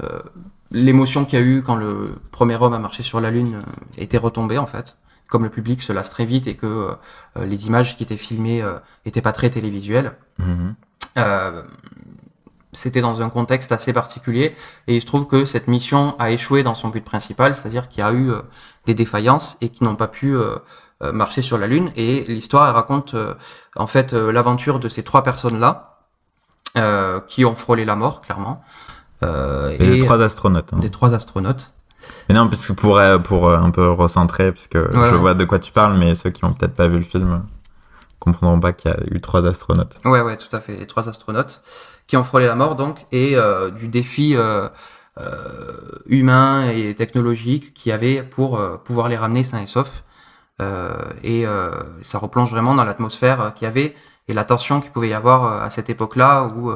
le- 0.00 0.22
l'émotion 0.70 1.24
qu'il 1.24 1.38
y 1.38 1.42
a 1.42 1.44
eu 1.44 1.62
quand 1.62 1.74
le 1.76 2.14
premier 2.30 2.56
homme 2.62 2.72
a 2.74 2.78
marché 2.78 3.02
sur 3.02 3.20
la 3.20 3.30
lune 3.32 3.60
était 3.98 4.18
retombée 4.18 4.56
en 4.58 4.66
fait 4.68 4.96
comme 5.32 5.44
le 5.44 5.50
public 5.58 5.78
se 5.82 5.92
lasse 5.92 6.10
très 6.16 6.26
vite 6.32 6.46
et 6.46 6.56
que 6.62 6.66
euh, 6.66 7.44
les 7.52 7.60
images 7.68 7.90
qui 7.96 8.02
étaient 8.06 8.22
filmées 8.28 8.60
euh, 8.62 8.78
étaient 9.08 9.22
pas 9.28 9.32
très 9.38 9.50
télévisuelles 9.56 10.10
Mhm. 10.38 10.74
euh, 11.18 11.62
c'était 12.74 13.02
dans 13.08 13.20
un 13.20 13.28
contexte 13.38 13.70
assez 13.72 13.92
particulier 13.92 14.54
et 14.86 14.96
il 14.96 15.00
se 15.02 15.06
trouve 15.06 15.26
que 15.26 15.44
cette 15.44 15.68
mission 15.68 16.02
a 16.18 16.30
échoué 16.30 16.62
dans 16.62 16.74
son 16.74 16.88
but 16.94 17.04
principal, 17.04 17.54
c'est-à-dire 17.54 17.88
qu'il 17.88 18.00
y 18.00 18.06
a 18.10 18.12
eu 18.12 18.30
euh, 18.30 18.40
des 18.86 18.94
défaillances 18.94 19.58
et 19.60 19.68
qui 19.68 19.84
n'ont 19.84 19.94
pas 20.04 20.08
pu 20.08 20.34
euh, 20.34 20.56
euh, 21.02 21.12
marcher 21.12 21.42
sur 21.42 21.58
la 21.58 21.66
Lune. 21.66 21.92
Et 21.96 22.22
l'histoire 22.22 22.72
raconte 22.74 23.12
euh, 23.14 23.34
en 23.76 23.86
fait 23.86 24.14
euh, 24.14 24.32
l'aventure 24.32 24.78
de 24.80 24.88
ces 24.88 25.02
trois 25.02 25.22
personnes-là 25.22 25.98
euh, 26.78 27.20
qui 27.28 27.44
ont 27.44 27.54
frôlé 27.54 27.84
la 27.84 27.96
mort, 27.96 28.22
clairement. 28.22 28.62
Euh, 29.22 29.76
Et 29.78 29.86
les 29.86 29.98
trois 30.06 30.20
astronautes. 30.22 30.72
hein. 30.72 30.78
des 30.78 30.90
trois 30.90 31.12
astronautes. 31.12 31.74
Mais 32.28 32.34
non, 32.34 32.48
parce 32.48 32.66
que 32.66 32.72
pour, 32.72 32.98
euh, 32.98 33.18
pour 33.18 33.48
euh, 33.48 33.56
un 33.56 33.70
peu 33.70 33.90
recentrer, 33.90 34.52
parce 34.52 34.66
que 34.66 34.88
je 34.92 34.98
ouais. 34.98 35.18
vois 35.18 35.34
de 35.34 35.44
quoi 35.44 35.58
tu 35.58 35.72
parles, 35.72 35.96
mais 35.96 36.14
ceux 36.14 36.30
qui 36.30 36.44
ont 36.44 36.52
peut-être 36.52 36.74
pas 36.74 36.88
vu 36.88 36.98
le 36.98 37.04
film 37.04 37.32
euh, 37.32 37.38
comprendront 38.18 38.60
pas 38.60 38.72
qu'il 38.72 38.90
y 38.90 38.94
a 38.94 38.98
eu 39.10 39.20
trois 39.20 39.44
astronautes. 39.46 39.96
Ouais, 40.04 40.20
ouais, 40.20 40.36
tout 40.36 40.54
à 40.54 40.60
fait. 40.60 40.72
Les 40.72 40.86
trois 40.86 41.08
astronautes 41.08 41.62
qui 42.06 42.16
ont 42.16 42.24
frôlé 42.24 42.46
la 42.46 42.54
mort, 42.54 42.76
donc, 42.76 43.06
et 43.10 43.36
euh, 43.36 43.70
du 43.70 43.88
défi 43.88 44.36
euh, 44.36 44.68
euh, 45.18 45.72
humain 46.06 46.68
et 46.70 46.94
technologique 46.94 47.74
qui 47.74 47.90
avait 47.90 48.22
pour 48.22 48.60
pouvoir 48.84 49.08
les 49.08 49.16
ramener 49.16 49.42
sains 49.42 49.62
et 49.62 49.66
saufs. 49.66 50.04
Et 51.24 51.44
ça 52.02 52.18
replonge 52.18 52.50
vraiment 52.50 52.76
dans 52.76 52.84
l'atmosphère 52.84 53.52
qu'il 53.54 53.64
y 53.64 53.68
avait 53.68 53.94
et 54.28 54.34
la 54.34 54.44
tension 54.44 54.80
qu'il 54.80 54.92
pouvait 54.92 55.08
y 55.08 55.14
avoir 55.14 55.60
à 55.60 55.70
cette 55.70 55.90
époque-là, 55.90 56.48
où 56.54 56.72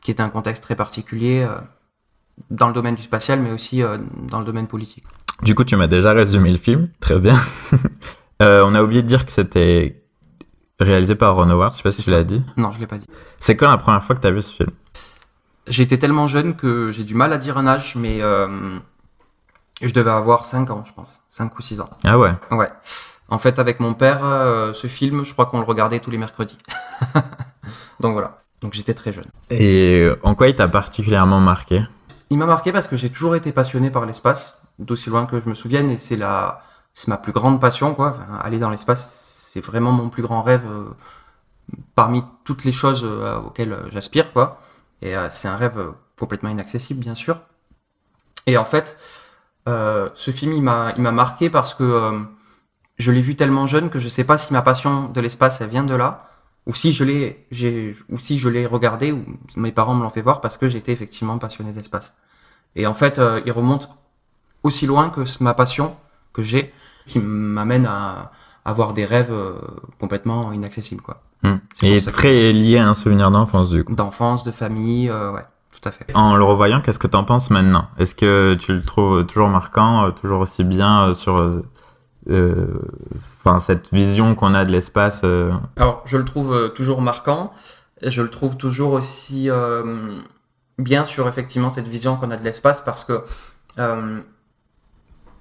qui 0.00 0.10
était 0.10 0.22
un 0.22 0.30
contexte 0.30 0.62
très 0.62 0.74
particulier 0.74 1.46
dans 2.50 2.68
le 2.68 2.74
domaine 2.74 2.94
du 2.94 3.02
spatial, 3.02 3.40
mais 3.40 3.50
aussi 3.50 3.82
euh, 3.82 3.98
dans 4.30 4.38
le 4.38 4.44
domaine 4.44 4.66
politique. 4.66 5.04
Du 5.42 5.54
coup, 5.54 5.64
tu 5.64 5.76
m'as 5.76 5.86
déjà 5.86 6.12
résumé 6.12 6.50
le 6.50 6.58
film, 6.58 6.88
très 7.00 7.18
bien. 7.18 7.40
Euh, 8.42 8.64
on 8.66 8.74
a 8.74 8.82
oublié 8.82 9.00
de 9.00 9.06
dire 9.06 9.24
que 9.24 9.30
c'était 9.30 10.02
réalisé 10.80 11.14
par 11.14 11.36
Ron 11.36 11.48
Howard, 11.50 11.72
je 11.72 11.76
sais 11.78 11.82
pas 11.84 11.92
si 11.92 12.02
tu 12.02 12.10
l'as 12.10 12.24
dit. 12.24 12.42
Non, 12.56 12.72
je 12.72 12.80
l'ai 12.80 12.86
pas 12.88 12.98
dit. 12.98 13.06
C'est 13.38 13.56
quand 13.56 13.68
la 13.68 13.78
première 13.78 14.02
fois 14.02 14.16
que 14.16 14.20
tu 14.20 14.26
as 14.26 14.32
vu 14.32 14.42
ce 14.42 14.52
film? 14.52 14.70
J'étais 15.68 15.98
tellement 15.98 16.26
jeune 16.26 16.56
que 16.56 16.90
j'ai 16.90 17.04
du 17.04 17.14
mal 17.14 17.32
à 17.32 17.38
dire 17.38 17.56
un 17.56 17.66
âge, 17.68 17.94
mais 17.94 18.18
euh, 18.22 18.78
je 19.80 19.94
devais 19.94 20.10
avoir 20.10 20.44
5 20.44 20.68
ans, 20.70 20.82
je 20.84 20.92
pense. 20.92 21.22
5 21.28 21.56
ou 21.56 21.62
6 21.62 21.80
ans. 21.80 21.88
Ah 22.02 22.18
ouais 22.18 22.34
Ouais. 22.50 22.68
En 23.28 23.38
fait, 23.38 23.58
avec 23.58 23.80
mon 23.80 23.94
père, 23.94 24.24
euh, 24.24 24.72
ce 24.74 24.88
film, 24.88 25.24
je 25.24 25.32
crois 25.32 25.46
qu'on 25.46 25.58
le 25.60 25.64
regardait 25.64 26.00
tous 26.00 26.10
les 26.10 26.18
mercredis. 26.18 26.58
Donc 28.00 28.14
voilà. 28.14 28.42
Donc 28.60 28.74
j'étais 28.74 28.94
très 28.94 29.12
jeune. 29.12 29.26
Et 29.50 30.08
en 30.22 30.34
quoi 30.34 30.48
il 30.48 30.56
t'a 30.56 30.68
particulièrement 30.68 31.40
marqué? 31.40 31.82
Il 32.30 32.38
m'a 32.38 32.46
marqué 32.46 32.72
parce 32.72 32.88
que 32.88 32.96
j'ai 32.96 33.10
toujours 33.10 33.36
été 33.36 33.52
passionné 33.52 33.90
par 33.90 34.06
l'espace, 34.06 34.56
d'aussi 34.78 35.10
loin 35.10 35.26
que 35.26 35.40
je 35.40 35.48
me 35.48 35.54
souvienne, 35.54 35.90
et 35.90 35.98
c'est 35.98 36.16
la, 36.16 36.62
c'est 36.94 37.08
ma 37.08 37.16
plus 37.16 37.32
grande 37.32 37.60
passion, 37.60 37.94
quoi. 37.94 38.16
Aller 38.42 38.58
dans 38.58 38.70
l'espace, 38.70 39.50
c'est 39.52 39.60
vraiment 39.60 39.92
mon 39.92 40.08
plus 40.08 40.22
grand 40.22 40.42
rêve 40.42 40.64
euh, 40.66 40.84
parmi 41.94 42.22
toutes 42.44 42.64
les 42.64 42.72
choses 42.72 43.02
euh, 43.04 43.38
auxquelles 43.38 43.72
euh, 43.72 43.90
j'aspire, 43.90 44.32
quoi. 44.32 44.60
Et 45.02 45.14
c'est 45.28 45.48
un 45.48 45.56
rêve 45.56 45.92
complètement 46.18 46.48
inaccessible, 46.48 47.00
bien 47.00 47.14
sûr. 47.14 47.38
Et 48.46 48.56
en 48.56 48.64
fait, 48.64 48.96
ce 49.66 50.30
film, 50.30 50.54
il 50.54 50.62
m'a, 50.62 50.94
il 50.96 51.02
m'a 51.02 51.12
marqué 51.12 51.50
parce 51.50 51.74
que 51.74 52.24
je 52.96 53.12
l'ai 53.12 53.20
vu 53.20 53.36
tellement 53.36 53.66
jeune 53.66 53.90
que 53.90 53.98
je 53.98 54.08
sais 54.08 54.24
pas 54.24 54.38
si 54.38 54.54
ma 54.54 54.62
passion 54.62 55.08
de 55.08 55.20
l'espace, 55.20 55.60
elle 55.60 55.68
vient 55.68 55.84
de 55.84 55.94
là, 55.94 56.26
ou 56.66 56.74
si 56.74 56.92
je 56.92 57.04
l'ai, 57.04 57.46
j'ai, 57.50 57.94
ou 58.08 58.18
si 58.18 58.38
je 58.38 58.48
l'ai 58.48 58.66
regardé, 58.66 59.12
ou 59.12 59.24
mes 59.56 59.72
parents 59.72 59.94
me 59.94 60.02
l'ont 60.02 60.10
fait 60.10 60.22
voir 60.22 60.40
parce 60.40 60.56
que 60.56 60.68
j'étais 60.68 60.92
effectivement 60.92 61.38
passionné 61.38 61.72
d'espace. 61.72 62.14
Et 62.76 62.86
en 62.86 62.94
fait, 62.94 63.18
euh, 63.18 63.40
il 63.46 63.52
remonte 63.52 63.90
aussi 64.62 64.86
loin 64.86 65.10
que 65.10 65.20
ma 65.40 65.54
passion 65.54 65.94
que 66.32 66.42
j'ai, 66.42 66.72
qui 67.06 67.18
m'amène 67.18 67.86
à 67.86 68.32
avoir 68.64 68.94
des 68.94 69.04
rêves 69.04 69.30
euh, 69.30 69.56
complètement 70.00 70.52
inaccessibles, 70.52 71.02
quoi. 71.02 71.22
Hmm. 71.42 71.56
Et 71.82 72.00
ça 72.00 72.10
que- 72.10 72.16
très 72.16 72.52
lié 72.52 72.78
à 72.78 72.88
un 72.88 72.94
souvenir 72.94 73.30
d'enfance, 73.30 73.68
du 73.70 73.84
coup. 73.84 73.94
D'enfance, 73.94 74.42
de 74.44 74.50
famille, 74.50 75.10
euh, 75.10 75.32
ouais, 75.32 75.44
tout 75.70 75.86
à 75.86 75.92
fait. 75.92 76.06
En 76.14 76.34
le 76.36 76.44
revoyant, 76.44 76.80
qu'est-ce 76.80 76.98
que 76.98 77.06
t'en 77.06 77.24
penses 77.24 77.50
maintenant? 77.50 77.88
Est-ce 77.98 78.14
que 78.14 78.54
tu 78.54 78.72
le 78.72 78.82
trouves 78.82 79.26
toujours 79.26 79.48
marquant, 79.48 80.06
euh, 80.06 80.10
toujours 80.12 80.40
aussi 80.40 80.64
bien 80.64 81.08
euh, 81.08 81.14
sur 81.14 81.62
enfin, 82.28 83.60
cette 83.60 83.92
vision 83.92 84.34
qu'on 84.34 84.54
a 84.54 84.64
de 84.64 84.70
l'espace 84.70 85.22
euh, 85.24 85.52
Alors, 85.76 86.02
je 86.06 86.16
le 86.16 86.24
trouve 86.24 86.54
euh, 86.54 86.68
toujours 86.68 87.02
marquant, 87.02 87.52
et 88.00 88.10
je 88.10 88.22
le 88.22 88.30
trouve 88.30 88.56
toujours 88.56 88.92
aussi 88.92 89.50
euh, 89.50 90.18
bien 90.78 91.04
sur 91.04 91.28
effectivement 91.28 91.68
cette 91.68 91.88
vision 91.88 92.16
qu'on 92.16 92.30
a 92.30 92.36
de 92.36 92.44
l'espace 92.44 92.80
parce 92.82 93.04
que, 93.04 93.24
euh, 93.78 94.20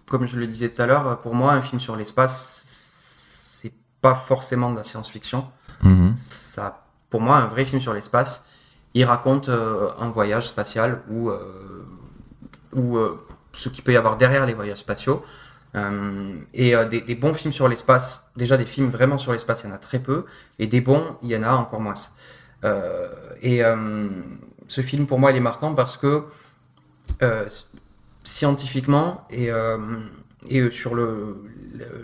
comme 0.08 0.26
je 0.26 0.38
le 0.38 0.48
disais 0.48 0.70
tout 0.70 0.82
à 0.82 0.86
l'heure, 0.86 1.20
pour 1.22 1.36
moi, 1.36 1.54
un 1.54 1.62
film 1.62 1.80
sur 1.80 1.96
l'espace, 1.96 2.64
c'est 2.66 3.74
pas 4.02 4.16
forcément 4.16 4.72
de 4.72 4.78
la 4.78 4.84
science-fiction. 4.84 5.46
mhm. 5.82 6.14
Ça, 6.16 6.86
pour 7.10 7.22
moi, 7.22 7.38
un 7.38 7.48
vrai 7.48 7.66
film 7.66 7.80
sur 7.82 7.94
l'espace, 7.94 8.46
il 8.94 9.06
raconte 9.06 9.50
euh, 9.50 9.90
un 10.00 10.10
voyage 10.10 10.48
spatial 10.48 11.02
ou 11.10 11.30
euh, 11.30 11.86
ou 12.74 12.98
euh, 12.98 13.20
ce 13.54 13.70
qu'il 13.70 13.84
peut 13.84 13.94
y 13.94 13.98
avoir 13.98 14.18
derrière 14.18 14.46
les 14.46 14.54
voyages 14.54 14.80
spatiaux. 14.80 15.24
Euh, 15.76 16.36
et 16.54 16.76
euh, 16.76 16.86
des, 16.86 17.16
bons 17.16 17.34
films 17.34 17.54
sur 17.54 17.68
l'espace, 17.68 18.30
déjà 18.36 18.58
des 18.58 18.66
films 18.66 18.90
vraiment 18.90 19.18
sur 19.18 19.32
l'espace, 19.32 19.64
il 19.64 19.70
y 19.70 19.72
en 19.72 19.76
a 19.76 19.80
très 19.80 20.00
peu, 20.00 20.26
et 20.60 20.68
des 20.68 20.82
bons, 20.82 21.18
il 21.24 21.30
y 21.30 21.36
en 21.36 21.44
a 21.44 21.52
encore 21.54 21.82
moins. 21.82 21.94
Euh, 22.64 23.10
et 23.42 23.62
ce 24.68 24.82
film, 24.82 25.08
pour 25.08 25.20
moi, 25.20 25.32
il 25.32 25.38
est 25.38 25.42
marquant 25.42 25.74
parce 25.74 25.98
que 25.98 26.26
scientifiquement 28.24 29.28
et, 29.30 29.50
sur 30.70 30.96
le, 30.96 31.42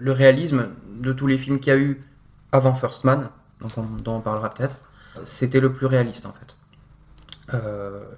réalisme 0.07 0.69
de 0.97 1.13
tous 1.13 1.27
les 1.27 1.37
films 1.37 1.59
qu'il 1.59 1.73
y 1.73 1.75
a 1.75 1.79
eu 1.79 2.03
avant 2.51 2.73
First 2.73 3.03
Man, 3.03 3.29
donc 3.61 3.71
on- 3.77 3.83
dont 3.83 4.15
on 4.15 4.21
parlera 4.21 4.49
peut-être, 4.49 4.77
c'était 5.23 5.59
le 5.59 5.71
plus 5.71 5.85
réaliste 5.85 6.25
en 6.25 6.33
fait. 6.33 6.55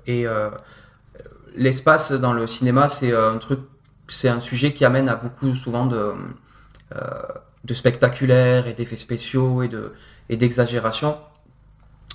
Et 0.08 0.26
l'espace 1.56 2.12
dans 2.14 2.34
le 2.34 2.48
cinéma, 2.48 2.90
c'est 2.90 3.14
un 3.16 3.38
truc, 3.38 3.60
c'est 4.12 4.30
un 4.30 4.40
sujet 4.40 4.74
qui 4.74 4.86
amène 4.86 5.10
à 5.10 5.16
beaucoup 5.16 5.56
souvent 5.56 5.86
de, 5.86 6.14
euh, 6.96 7.22
de 7.64 7.74
spectaculaire 7.74 8.68
et 8.68 8.74
d'effets 8.74 8.98
spéciaux 8.98 9.62
et 9.64 9.68
de 9.68 9.94
et 10.30 10.38
d'exagération. 10.38 11.18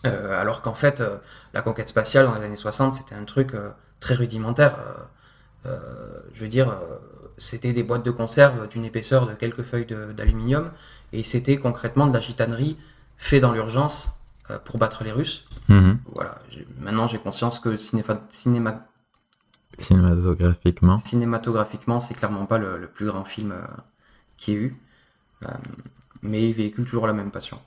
Euh, 0.06 0.40
alors 0.40 0.62
qu'en 0.62 0.74
fait, 0.74 1.00
euh, 1.00 1.16
la 1.54 1.62
conquête 1.62 1.88
spatiale 1.88 2.26
dans 2.26 2.34
les 2.34 2.44
années 2.44 2.56
60, 2.56 2.94
c'était 2.94 3.14
un 3.14 3.24
truc 3.24 3.54
euh, 3.54 3.70
très 4.00 4.14
rudimentaire. 4.14 4.76
Je 6.32 6.40
veux 6.40 6.48
dire, 6.48 6.78
c'était 7.38 7.72
des 7.72 7.82
boîtes 7.82 8.04
de 8.04 8.12
conserve 8.12 8.68
d'une 8.68 8.84
épaisseur 8.84 9.26
de 9.26 9.34
quelques 9.34 9.64
feuilles 9.64 9.86
d'aluminium 10.16 10.70
et 11.12 11.24
c'était 11.24 11.56
concrètement 11.56 12.06
de 12.06 12.12
la 12.14 12.20
gitanerie 12.20 12.76
fait 13.16 13.40
dans 13.40 13.50
l'urgence 13.50 14.20
pour 14.64 14.78
battre 14.78 15.02
les 15.02 15.10
Russes. 15.10 15.44
Mhm. 15.68 15.98
Voilà. 16.14 16.36
Maintenant, 16.78 17.08
j'ai 17.08 17.18
conscience 17.18 17.58
que 17.58 17.76
cinéma- 17.76 18.20
cinéma- 18.30 18.86
cinématographiquement. 19.78 20.96
cinématographiquement, 20.96 22.00
c'est 22.00 22.14
clairement 22.14 22.46
pas 22.46 22.58
le, 22.58 22.78
le 22.78 22.86
plus 22.86 23.06
grand 23.06 23.24
film 23.24 23.52
euh, 23.52 23.64
qu'il 24.36 24.54
y 24.54 24.56
ait 24.56 24.60
eu. 24.60 24.76
Euh, 25.44 25.48
mais 26.22 26.48
il 26.48 26.54
véhicule 26.54 26.84
toujours 26.84 27.06
la 27.06 27.12
même 27.12 27.30
passion. 27.30 27.58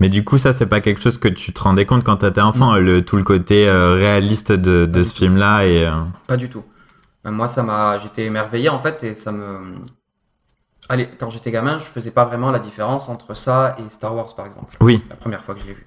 Mais 0.00 0.08
du 0.08 0.24
coup, 0.24 0.38
ça, 0.38 0.52
c'est 0.52 0.66
pas 0.66 0.80
quelque 0.80 1.00
chose 1.00 1.18
que 1.18 1.28
tu 1.28 1.52
te 1.52 1.60
rendais 1.60 1.84
compte 1.86 2.04
quand 2.04 2.18
t'étais 2.18 2.40
enfant, 2.40 2.76
le, 2.76 3.04
tout 3.04 3.16
le 3.16 3.24
côté 3.24 3.68
euh, 3.68 3.94
réaliste 3.94 4.52
de, 4.52 5.04
ce 5.04 5.12
film-là. 5.12 5.66
Et, 5.66 5.86
euh, 5.86 5.92
Pas 6.26 6.36
du 6.36 6.48
tout. 6.48 6.64
Moi, 7.24 7.48
ça 7.48 7.62
m'a, 7.62 7.98
j'étais 7.98 8.24
émerveillé 8.24 8.68
en 8.68 8.78
fait, 8.78 9.04
et 9.04 9.14
ça 9.14 9.32
me. 9.32 9.74
Allez, 10.88 11.10
quand 11.18 11.28
j'étais 11.28 11.50
gamin, 11.50 11.78
je 11.78 11.84
faisais 11.84 12.10
pas 12.10 12.24
vraiment 12.24 12.50
la 12.50 12.58
différence 12.58 13.10
entre 13.10 13.34
ça 13.34 13.76
et 13.78 13.90
Star 13.90 14.14
Wars, 14.14 14.34
par 14.34 14.46
exemple. 14.46 14.74
Oui, 14.80 15.04
La 15.10 15.16
première 15.16 15.44
fois 15.44 15.54
que 15.54 15.60
je 15.60 15.66
l'ai 15.66 15.74
vu. 15.74 15.84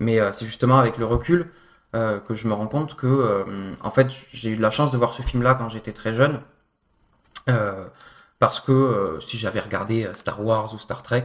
Mais 0.00 0.20
euh, 0.20 0.32
c'est 0.32 0.44
justement 0.44 0.78
avec 0.78 0.98
le 0.98 1.06
recul 1.06 1.46
euh, 1.94 2.18
que 2.20 2.34
je 2.34 2.46
me 2.48 2.52
rends 2.54 2.66
compte 2.66 2.96
que, 2.96 3.06
euh, 3.06 3.74
en 3.82 3.90
fait, 3.90 4.08
j'ai 4.32 4.50
eu 4.50 4.56
de 4.56 4.62
la 4.62 4.70
chance 4.70 4.90
de 4.90 4.96
voir 4.98 5.14
ce 5.14 5.22
film-là 5.22 5.54
quand 5.54 5.68
j'étais 5.70 5.92
très 5.92 6.14
jeune, 6.14 6.40
Euh, 7.48 7.84
parce 8.38 8.58
que 8.60 9.18
si 9.20 9.36
j'avais 9.36 9.60
regardé 9.60 10.08
Star 10.14 10.42
Wars 10.44 10.72
ou 10.74 10.78
Star 10.78 11.02
Trek, 11.02 11.24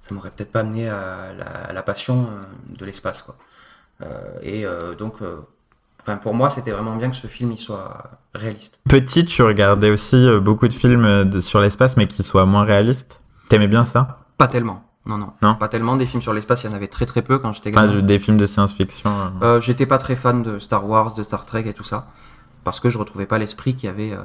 ça 0.00 0.14
m'aurait 0.14 0.30
peut-être 0.30 0.52
pas 0.52 0.60
amené 0.60 0.88
à 0.88 1.32
la, 1.36 1.46
à 1.46 1.72
la 1.72 1.82
passion 1.82 2.28
de 2.68 2.84
l'espace, 2.84 3.22
quoi. 3.22 3.36
et 4.42 4.66
donc, 4.98 5.16
enfin, 6.00 6.16
pour 6.18 6.34
moi, 6.34 6.50
c'était 6.50 6.70
vraiment 6.70 6.96
bien 6.96 7.10
que 7.10 7.16
ce 7.16 7.26
film 7.28 7.50
il 7.52 7.58
soit 7.58 8.10
réaliste. 8.34 8.78
Petit, 8.88 9.24
tu 9.24 9.42
regardais 9.42 9.90
aussi 9.90 10.28
beaucoup 10.40 10.68
de 10.68 10.74
films 10.74 11.24
de, 11.24 11.40
sur 11.40 11.60
l'espace, 11.60 11.96
mais 11.96 12.06
qui 12.06 12.22
soient 12.22 12.46
moins 12.46 12.64
réalistes? 12.64 13.20
T'aimais 13.48 13.68
bien 13.68 13.84
ça? 13.86 14.20
Pas 14.36 14.48
tellement. 14.48 14.84
Non, 15.06 15.18
non, 15.18 15.32
Non 15.42 15.54
Pas 15.56 15.68
tellement. 15.68 15.96
Des 15.96 16.06
films 16.06 16.22
sur 16.22 16.32
l'espace, 16.32 16.64
il 16.64 16.70
y 16.70 16.72
en 16.72 16.76
avait 16.76 16.88
très 16.88 17.04
très 17.06 17.20
peu 17.22 17.38
quand 17.38 17.52
j'étais 17.52 17.70
gamin. 17.70 18.00
Des 18.00 18.18
films 18.18 18.38
de 18.38 18.46
science-fiction. 18.46 19.10
euh. 19.10 19.44
Euh, 19.56 19.60
j'étais 19.60 19.84
pas 19.86 19.98
très 19.98 20.16
fan 20.16 20.42
de 20.42 20.58
Star 20.58 20.88
Wars, 20.88 21.14
de 21.14 21.22
Star 21.22 21.44
Trek 21.44 21.64
et 21.66 21.74
tout 21.74 21.84
ça, 21.84 22.06
parce 22.64 22.80
que 22.80 22.88
je 22.88 22.96
retrouvais 22.96 23.26
pas 23.26 23.36
l'esprit 23.38 23.74
qu'il 23.74 23.86
y 23.88 23.90
avait 23.90 24.12
euh, 24.12 24.18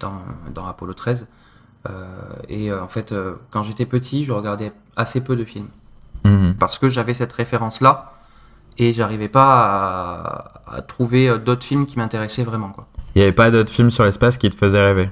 dans, 0.00 0.14
dans 0.52 0.66
Apollo 0.66 0.94
13. 0.94 1.26
Euh, 1.88 1.90
et 2.48 2.72
en 2.72 2.88
fait, 2.88 3.14
quand 3.50 3.62
j'étais 3.62 3.86
petit, 3.86 4.24
je 4.24 4.32
regardais 4.32 4.72
assez 4.96 5.22
peu 5.22 5.36
de 5.36 5.44
films, 5.44 5.68
Mhm. 6.24 6.54
parce 6.58 6.78
que 6.78 6.88
j'avais 6.88 7.14
cette 7.14 7.32
référence-là, 7.32 8.14
et 8.78 8.92
j'arrivais 8.92 9.28
pas 9.28 10.52
à, 10.66 10.76
à 10.78 10.82
trouver 10.82 11.38
d'autres 11.38 11.64
films 11.64 11.86
qui 11.86 11.96
m'intéressaient 11.98 12.42
vraiment. 12.44 12.70
Quoi. 12.70 12.84
Il 13.14 13.18
n'y 13.18 13.22
avait 13.22 13.32
pas 13.32 13.50
d'autres 13.52 13.70
films 13.70 13.90
sur 13.92 14.04
l'espace 14.04 14.36
qui 14.38 14.50
te 14.50 14.56
faisaient 14.56 14.82
rêver? 14.84 15.10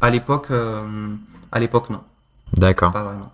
À 0.00 0.08
l'époque, 0.08 0.48
à 1.52 1.58
l'époque, 1.60 1.90
non, 1.90 2.00
D'accord. 2.56 2.92
pas 2.92 3.02
vraiment. 3.04 3.30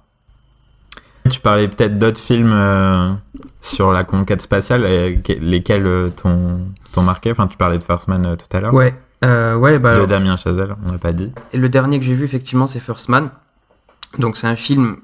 Tu 1.28 1.38
parlais 1.40 1.68
peut-être 1.68 1.98
d'autres 1.98 2.18
films 2.18 2.52
euh, 2.52 3.12
sur 3.60 3.92
la 3.92 4.04
conquête 4.04 4.42
spatiale, 4.42 4.84
et 4.86 5.20
lesquels 5.38 5.86
euh, 5.86 6.08
t'ont 6.10 7.02
marqué? 7.02 7.30
Enfin, 7.30 7.46
tu 7.46 7.56
parlais 7.56 7.78
de 7.78 7.84
First 7.84 8.08
Man 8.08 8.26
euh, 8.26 8.36
tout 8.36 8.56
à 8.56 8.60
l'heure. 8.60 8.74
Ouais, 8.74 8.94
ouais, 9.22 9.78
bah, 9.78 10.00
De 10.00 10.06
Damien 10.06 10.36
Chazelle, 10.36 10.74
on 10.86 10.92
n'a 10.92 10.98
pas 10.98 11.12
dit. 11.12 11.30
Et 11.52 11.58
le 11.58 11.68
dernier 11.68 11.98
que 11.98 12.04
j'ai 12.04 12.14
vu, 12.14 12.24
effectivement, 12.24 12.66
c'est 12.66 12.80
First 12.80 13.08
Man. 13.08 13.30
Donc, 14.18 14.36
c'est 14.36 14.46
un 14.46 14.56
film 14.56 14.96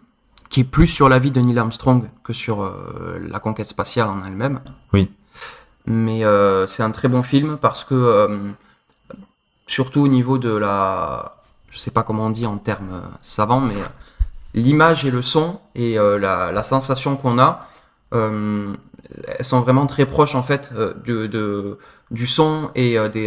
qui 0.48 0.60
est 0.60 0.64
plus 0.64 0.86
sur 0.86 1.08
la 1.08 1.18
vie 1.18 1.30
de 1.30 1.40
Neil 1.40 1.58
Armstrong 1.58 2.08
que 2.24 2.32
sur 2.32 2.72
la 3.20 3.38
conquête 3.38 3.68
spatiale 3.68 4.08
en 4.08 4.24
elle-même. 4.24 4.60
Oui. 4.92 5.10
Mais 5.86 6.22
c'est 6.66 6.82
un 6.82 6.90
très 6.90 7.08
bon 7.08 7.22
film 7.22 7.58
parce 7.60 7.84
que, 7.84 8.28
surtout 9.66 10.00
au 10.00 10.08
niveau 10.08 10.38
de 10.38 10.56
la. 10.56 11.36
Je 11.70 11.78
sais 11.78 11.90
pas 11.90 12.02
comment 12.02 12.26
on 12.26 12.30
dit 12.30 12.46
en 12.46 12.56
termes 12.58 13.02
savants, 13.22 13.60
mais 13.60 13.74
l'image 14.56 15.04
et 15.04 15.10
le 15.12 15.22
son 15.22 15.60
et 15.74 15.98
euh, 15.98 16.18
la, 16.18 16.62
sensation 16.62 17.16
qu'on 17.16 17.38
a, 17.38 17.68
euh, 18.14 18.74
elles 19.28 19.44
sont 19.44 19.60
vraiment 19.60 19.86
très 19.86 20.06
proches 20.06 20.34
en 20.34 20.42
fait 20.42 20.70
euh, 20.74 20.94
de, 21.04 21.78
du 22.10 22.26
son 22.26 22.70
et 22.74 22.98
des, 23.10 23.26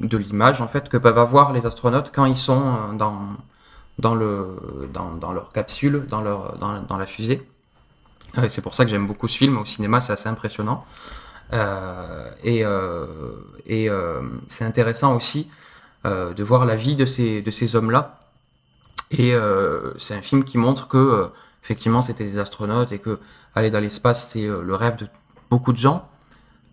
de 0.00 0.18
l'image 0.18 0.60
en 0.60 0.68
fait 0.68 0.88
que 0.88 0.96
peuvent 0.98 1.18
avoir 1.18 1.52
les 1.52 1.66
astronautes 1.66 2.12
quand 2.14 2.26
ils 2.26 2.36
sont 2.36 2.94
dans, 2.94 3.20
dans, 3.98 4.14
le, 4.14 4.58
dans, 4.92 5.32
leur 5.32 5.50
capsule, 5.52 6.06
dans, 6.08 6.20
leur, 6.20 6.58
dans, 6.58 6.82
dans 6.82 6.98
la 6.98 7.06
fusée. 7.06 7.48
C'est 8.48 8.62
pour 8.62 8.74
ça 8.74 8.84
que 8.84 8.90
j'aime 8.90 9.06
beaucoup 9.06 9.28
ce 9.28 9.36
film. 9.36 9.58
Au 9.58 9.64
cinéma, 9.66 10.00
c'est 10.00 10.14
assez 10.14 10.28
impressionnant. 10.28 10.86
Et 12.42 12.64
c'est 14.46 14.64
intéressant 14.64 15.14
aussi 15.14 15.50
de 16.04 16.42
voir 16.42 16.64
la 16.64 16.74
vie 16.74 16.96
de 16.96 17.04
ces, 17.04 17.42
de 17.42 17.50
ces 17.50 17.76
hommes-là. 17.76 18.21
Et 19.12 19.34
euh, 19.34 19.92
c'est 19.98 20.14
un 20.14 20.22
film 20.22 20.42
qui 20.42 20.58
montre 20.58 20.88
que, 20.88 20.96
euh, 20.96 21.26
effectivement, 21.62 22.00
c'était 22.00 22.24
des 22.24 22.38
astronautes 22.38 22.92
et 22.92 22.98
que 22.98 23.18
aller 23.54 23.70
dans 23.70 23.80
l'espace, 23.80 24.30
c'est 24.30 24.46
euh, 24.46 24.62
le 24.62 24.74
rêve 24.74 24.96
de 24.96 25.06
beaucoup 25.50 25.72
de 25.72 25.78
gens, 25.78 26.08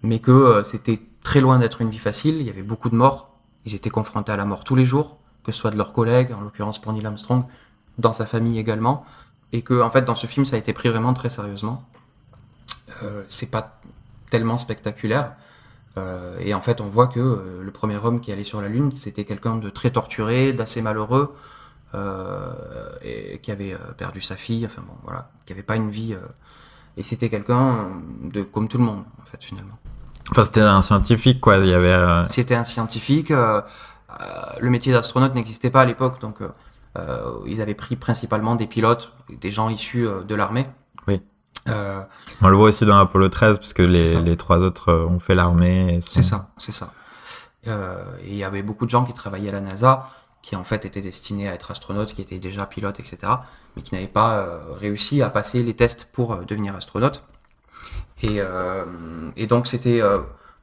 mais 0.04 0.20
que 0.20 0.62
c'était 0.64 1.02
très 1.22 1.42
loin 1.42 1.60
d'être 1.60 1.82
une 1.82 1.90
vie 1.90 1.98
facile. 1.98 2.38
Il 2.38 2.44
y 2.44 2.50
avait 2.50 2.64
beaucoup 2.64 2.90
de 2.90 2.96
morts. 2.96 3.38
Ils 3.66 3.76
étaient 3.76 3.90
confrontés 3.90 4.32
à 4.32 4.38
la 4.38 4.46
mort 4.46 4.64
tous 4.64 4.76
les 4.76 4.86
jours, 4.86 5.18
que 5.44 5.52
ce 5.52 5.60
soit 5.60 5.72
de 5.72 5.78
leurs 5.78 5.92
collègues, 5.92 6.32
en 6.32 6.42
l'occurrence 6.42 6.80
pour 6.80 6.94
Neil 6.94 7.06
Armstrong, 7.06 7.44
dans 7.98 8.14
sa 8.14 8.26
famille 8.26 8.58
également. 8.58 9.06
Et 9.52 9.62
que, 9.62 9.82
en 9.82 9.92
fait, 9.92 10.04
dans 10.04 10.16
ce 10.16 10.28
film, 10.28 10.46
ça 10.46 10.56
a 10.56 10.60
été 10.60 10.72
pris 10.72 10.88
vraiment 10.88 11.14
très 11.14 11.30
sérieusement. 11.30 11.84
C'est 13.28 13.50
pas 13.52 13.80
tellement 14.30 14.58
spectaculaire. 14.58 15.34
Et 16.40 16.54
en 16.54 16.62
fait, 16.62 16.80
on 16.82 16.88
voit 16.88 17.08
que 17.08 17.60
le 17.62 17.72
premier 17.72 17.98
homme 17.98 18.22
qui 18.22 18.32
allait 18.32 18.44
sur 18.44 18.62
la 18.62 18.70
Lune, 18.70 18.92
c'était 18.92 19.26
quelqu'un 19.26 19.56
de 19.56 19.70
très 19.70 19.90
torturé, 19.90 20.54
d'assez 20.54 20.82
malheureux, 20.82 21.34
et 23.04 23.40
qui 23.42 23.52
avait 23.52 23.74
euh, 23.74 23.78
perdu 23.98 24.22
sa 24.22 24.36
fille, 24.36 24.66
enfin 24.66 24.82
bon, 24.86 24.94
voilà, 25.04 25.30
qui 25.46 25.54
avait 25.54 25.64
pas 25.64 25.76
une 25.76 25.90
vie. 25.90 26.14
euh, 26.14 26.20
et 26.98 27.04
c'était 27.04 27.30
quelqu'un 27.30 28.02
de 28.24 28.44
comme 28.44 28.68
tout 28.68 28.78
le 28.78 28.84
monde, 28.84 29.04
en 29.22 29.26
fait, 29.26 29.44
finalement. 29.44 29.78
Enfin, 30.32 30.44
c'était 30.44 30.62
un 30.62 30.82
scientifique, 30.82 31.40
quoi. 31.40 31.58
Il 31.58 31.68
y 31.68 31.74
avait. 31.74 31.88
euh, 31.92 32.24
C'était 32.26 32.56
un 32.56 32.64
scientifique. 32.64 33.32
euh, 33.32 33.62
euh, 34.20 34.24
le 34.60 34.70
métier 34.70 34.92
d'astronaute 34.92 35.34
n'existait 35.36 35.70
pas 35.70 35.82
à 35.82 35.86
l'époque, 35.86 36.20
donc 36.20 36.42
euh, 36.42 36.50
euh, 36.98 37.32
ils 37.46 37.62
avaient 37.62 37.76
pris 37.76 37.96
principalement 37.96 38.56
des 38.56 38.68
pilotes, 38.68 39.14
des 39.30 39.52
gens 39.52 39.70
issus 39.70 40.06
euh, 40.08 40.24
de 40.24 40.36
l'armée. 40.36 40.68
Oui. 41.08 41.22
Euh, 41.68 42.02
On 42.42 42.50
le 42.50 42.58
voit 42.58 42.70
aussi 42.70 42.86
dans 42.86 42.98
Apollo 42.98 43.30
13, 43.30 43.60
puisque 43.60 43.80
les, 43.80 44.22
les 44.22 44.36
trois 44.38 44.58
autres 44.60 44.90
euh, 44.90 45.06
ont 45.06 45.20
fait 45.20 45.36
l'armée. 45.36 46.02
sont- 46.02 46.10
C'est 46.12 46.24
ça, 46.24 46.50
c'est 46.58 46.72
ça. 46.72 46.92
Euh, 47.68 48.04
et 48.24 48.30
il 48.32 48.36
y 48.38 48.44
avait 48.44 48.64
beaucoup 48.64 48.86
de 48.86 48.90
gens 48.90 49.04
qui 49.04 49.14
travaillaient 49.14 49.50
à 49.50 49.54
la 49.54 49.62
NASA, 49.62 50.10
qui 50.42 50.56
en 50.56 50.64
fait 50.64 50.86
étaient 50.86 51.02
destinés 51.02 51.50
à 51.50 51.54
être 51.54 51.72
astronautes, 51.72 52.14
qui 52.14 52.22
étaient 52.22 52.40
déjà 52.40 52.66
pilotes, 52.66 53.00
etc., 53.00 53.34
mais 53.76 53.82
qui 53.82 53.94
n'avaient 53.94 54.08
pas 54.08 54.40
euh, 54.40 54.60
réussi 54.74 55.22
à 55.22 55.30
passer 55.30 55.64
les 55.64 55.76
tests 55.76 56.06
pour 56.12 56.34
euh, 56.34 56.44
devenir 56.44 56.76
astronaute. 56.76 57.24
Et, 58.22 58.42
euh, 58.42 58.86
et 59.38 59.48
donc 59.48 59.68
c'était 59.68 60.02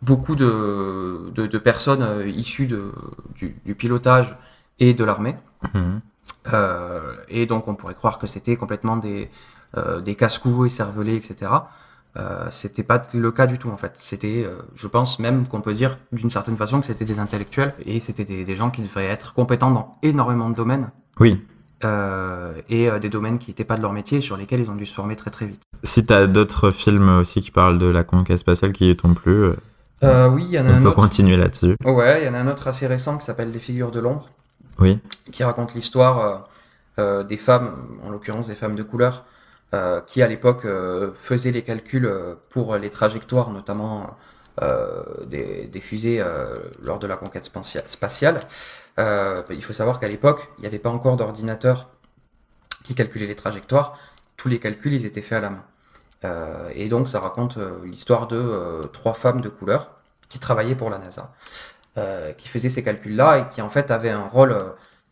beaucoup 0.02 0.36
de, 0.36 1.30
de, 1.34 1.46
de 1.46 1.58
personnes 1.58 2.28
issues 2.28 2.66
de, 2.66 2.92
du, 3.34 3.56
du 3.64 3.74
pilotage 3.74 4.36
et 4.78 4.92
de 4.92 5.04
l'armée. 5.04 5.36
Mhm. 5.72 6.00
Et 7.28 7.46
donc 7.46 7.66
on 7.66 7.74
pourrait 7.74 7.94
croire 7.94 8.18
que 8.18 8.26
c'était 8.26 8.56
complètement 8.56 8.98
des, 8.98 9.30
des 10.04 10.14
casse-coups 10.16 10.66
écervelés, 10.66 11.16
etc. 11.16 11.50
Euh, 12.16 12.46
c'était 12.50 12.82
pas 12.82 13.02
le 13.12 13.30
cas 13.30 13.46
du 13.46 13.58
tout 13.58 13.68
en 13.68 13.76
fait. 13.76 13.92
C'était, 13.96 14.44
euh, 14.46 14.56
je 14.74 14.86
pense 14.86 15.18
même 15.18 15.46
qu'on 15.46 15.60
peut 15.60 15.74
dire 15.74 15.98
d'une 16.12 16.30
certaine 16.30 16.56
façon 16.56 16.80
que 16.80 16.86
c'était 16.86 17.04
des 17.04 17.18
intellectuels 17.18 17.74
et 17.84 18.00
c'était 18.00 18.24
des, 18.24 18.44
des 18.44 18.56
gens 18.56 18.70
qui 18.70 18.80
devraient 18.80 19.04
être 19.06 19.34
compétents 19.34 19.70
dans 19.70 19.92
énormément 20.02 20.48
de 20.48 20.54
domaines 20.54 20.90
Oui. 21.20 21.44
euh, 21.84 22.54
et 22.70 22.88
des 23.00 23.10
domaines 23.10 23.38
qui 23.38 23.50
n'étaient 23.50 23.64
pas 23.64 23.76
de 23.76 23.82
leur 23.82 23.92
métier 23.92 24.22
sur 24.22 24.38
lesquels 24.38 24.60
ils 24.60 24.70
ont 24.70 24.76
dû 24.76 24.86
se 24.86 24.94
former 24.94 25.14
très 25.14 25.30
très 25.30 25.46
vite. 25.46 25.60
Si 25.82 26.06
t'as 26.06 26.26
d'autres 26.26 26.70
films 26.70 27.18
aussi 27.18 27.42
qui 27.42 27.50
parlent 27.50 27.78
de 27.78 27.86
la 27.86 28.02
conquête 28.02 28.38
spatiale 28.38 28.72
qui 28.72 28.96
t'ont 28.96 29.12
plu, 29.12 29.48
oui, 30.02 30.44
il 30.44 30.50
y 30.52 30.58
en 30.58 30.64
a 30.66 30.70
on 30.70 30.74
un 30.76 30.80
peut 30.82 30.86
autre. 30.88 30.96
continuer 30.96 31.36
là-dessus. 31.36 31.76
Ouais, 31.84 32.22
il 32.22 32.26
y 32.26 32.28
en 32.30 32.34
a 32.34 32.38
un 32.38 32.48
autre 32.48 32.66
assez 32.68 32.86
récent 32.86 33.18
qui 33.18 33.26
s'appelle 33.26 33.50
Les 33.50 33.58
figures 33.58 33.90
de 33.90 34.00
l'ombre. 34.00 34.28
Oui. 34.78 34.98
qui 35.32 35.44
raconte 35.44 35.74
l'histoire 35.74 36.48
des 36.98 37.36
femmes, 37.36 37.74
en 38.06 38.10
l'occurrence 38.10 38.46
des 38.46 38.54
femmes 38.54 38.74
de 38.74 38.82
couleur, 38.82 39.24
euh, 39.74 40.00
qui 40.00 40.22
à 40.22 40.28
l'époque 40.28 40.64
euh, 40.64 41.12
faisaient 41.20 41.50
les 41.50 41.62
calculs 41.62 42.06
euh, 42.06 42.34
pour 42.50 42.76
les 42.76 42.90
trajectoires, 42.90 43.50
notamment 43.50 44.16
euh, 44.62 45.02
des, 45.26 45.66
des 45.66 45.80
fusées 45.80 46.22
lors 46.82 46.98
de 46.98 47.06
la 47.06 47.16
conquête 47.16 47.44
spatia- 47.44 47.86
spatiale. 47.86 48.40
Il 48.98 49.62
faut 49.62 49.72
savoir 49.72 49.98
qu'à 50.00 50.08
l'époque, 50.08 50.48
il 50.58 50.62
n'y 50.62 50.66
avait 50.66 50.78
pas 50.78 50.90
encore 50.90 51.16
d'ordinateur 51.16 51.88
qui 52.84 52.94
calculait 52.94 53.26
les 53.26 53.34
trajectoires. 53.34 53.98
Tous 54.36 54.48
les 54.48 54.58
calculs, 54.58 54.94
ils 54.94 55.04
étaient 55.04 55.22
faits 55.22 55.38
à 55.38 55.40
la 55.40 55.50
main. 55.50 55.64
Et 56.74 56.88
donc, 56.88 57.08
ça 57.08 57.20
raconte 57.20 57.58
l'histoire 57.84 58.26
de 58.26 58.80
trois 58.92 59.14
femmes 59.14 59.40
de 59.40 59.48
couleur 59.48 59.90
qui 60.28 60.38
travaillaient 60.38 60.74
pour 60.74 60.88
la 60.88 60.98
NASA, 60.98 61.34
qui 62.38 62.48
faisaient 62.48 62.70
ces 62.70 62.82
calculs-là 62.82 63.38
et 63.38 63.48
qui 63.48 63.60
en 63.60 63.68
fait 63.68 63.90
avaient 63.90 64.10
un 64.10 64.26
rôle 64.26 64.56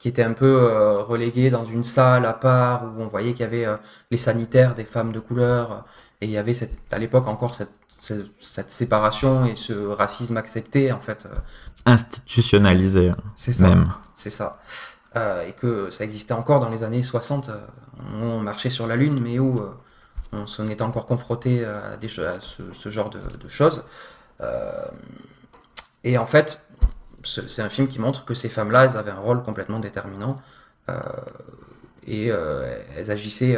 qui 0.04 0.08
était 0.11 0.23
un 0.23 0.34
peu 0.34 0.46
euh, 0.70 0.96
relégué 1.02 1.49
dans 1.49 1.64
une 1.64 1.82
salle 1.82 2.26
à 2.26 2.34
part 2.34 2.84
où 2.84 3.00
on 3.00 3.06
voyait 3.08 3.32
qu'il 3.32 3.40
y 3.40 3.44
avait 3.44 3.64
euh, 3.64 3.78
les 4.11 4.18
sanitaires 4.18 4.75
des 4.75 4.84
femmes 4.84 5.12
de 5.12 5.18
couleur 5.18 5.73
euh, 5.73 5.76
et 6.20 6.26
il 6.26 6.30
y 6.30 6.37
avait 6.37 6.52
cette, 6.52 6.75
à 6.92 6.99
l'époque 6.99 7.26
encore 7.26 7.54
cette, 7.54 7.70
cette, 7.88 8.26
cette 8.38 8.70
séparation 8.70 9.46
et 9.46 9.54
ce 9.54 9.73
racisme 9.73 10.37
accepté 10.37 10.92
en 10.92 11.00
fait. 11.00 11.26
Institutionnalisé, 11.87 13.12
c'est 13.34 13.54
ça. 13.54 13.68
même. 13.70 13.87
C'est 14.14 14.28
ça. 14.28 14.61
Euh, 15.16 15.46
et 15.46 15.52
que 15.54 15.88
ça 15.88 16.04
existait 16.04 16.34
encore 16.34 16.61
dans 16.61 16.68
les 16.68 16.82
années 16.82 17.02
60. 17.02 17.49
euh, 17.49 17.56
on 18.20 18.40
marchait 18.40 18.68
sur 18.68 18.87
la 18.87 18.96
Lune, 18.96 19.16
mais 19.23 19.38
où 19.38 19.58
on 20.32 20.46
s'en 20.46 20.66
était 20.68 20.82
encore 20.82 21.06
confronté 21.06 21.64
à, 21.64 21.96
des, 21.96 22.08
cho- 22.08 22.25
à 22.25 22.40
ce, 22.40 22.62
ce 22.75 22.90
genre 22.90 23.08
de, 23.08 23.20
de 23.42 23.49
choses. 23.49 23.82
Et 26.04 26.18
en 26.18 26.26
fait, 26.26 26.61
c'est 27.24 27.62
un 27.62 27.68
film 27.68 27.88
qui 27.88 27.98
montre 27.98 28.24
que 28.24 28.34
ces 28.34 28.48
femmes-là, 28.48 28.84
elles 28.84 28.96
avaient 28.96 29.10
un 29.10 29.20
rôle 29.20 29.42
complètement 29.42 29.80
déterminant. 29.80 30.40
euh, 30.88 30.94
et 32.06 32.30
euh, 32.30 32.76
elles 32.96 33.10
agissaient 33.10 33.56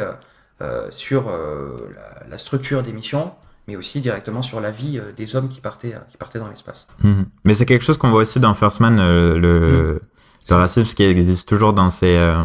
euh, 0.61 0.87
sur 0.89 1.25
la, 1.29 2.27
la 2.29 2.37
structure 2.37 2.81
des 2.81 2.93
missions, 2.93 3.33
mais 3.67 3.75
aussi 3.75 3.99
directement 3.99 4.41
sur 4.41 4.61
la 4.61 4.71
vie 4.71 5.01
des 5.17 5.35
hommes 5.35 5.49
qui 5.49 5.59
partaient, 5.59 5.95
qui 6.09 6.17
partaient 6.17 6.39
dans 6.39 6.47
l'espace. 6.47 6.87
Mhm. 7.03 7.25
Mais 7.43 7.55
c'est 7.55 7.65
quelque 7.65 7.83
chose 7.83 7.97
qu'on 7.97 8.09
voit 8.09 8.21
aussi 8.21 8.39
dans 8.39 8.53
First 8.53 8.79
Man, 8.79 8.99
euh, 8.99 9.37
le, 9.37 10.01
le 10.49 10.55
racisme 10.55 10.95
qui 10.95 11.03
existe 11.03 11.47
toujours 11.49 11.73
dans 11.73 11.89
ces, 11.89 12.15
euh, 12.15 12.41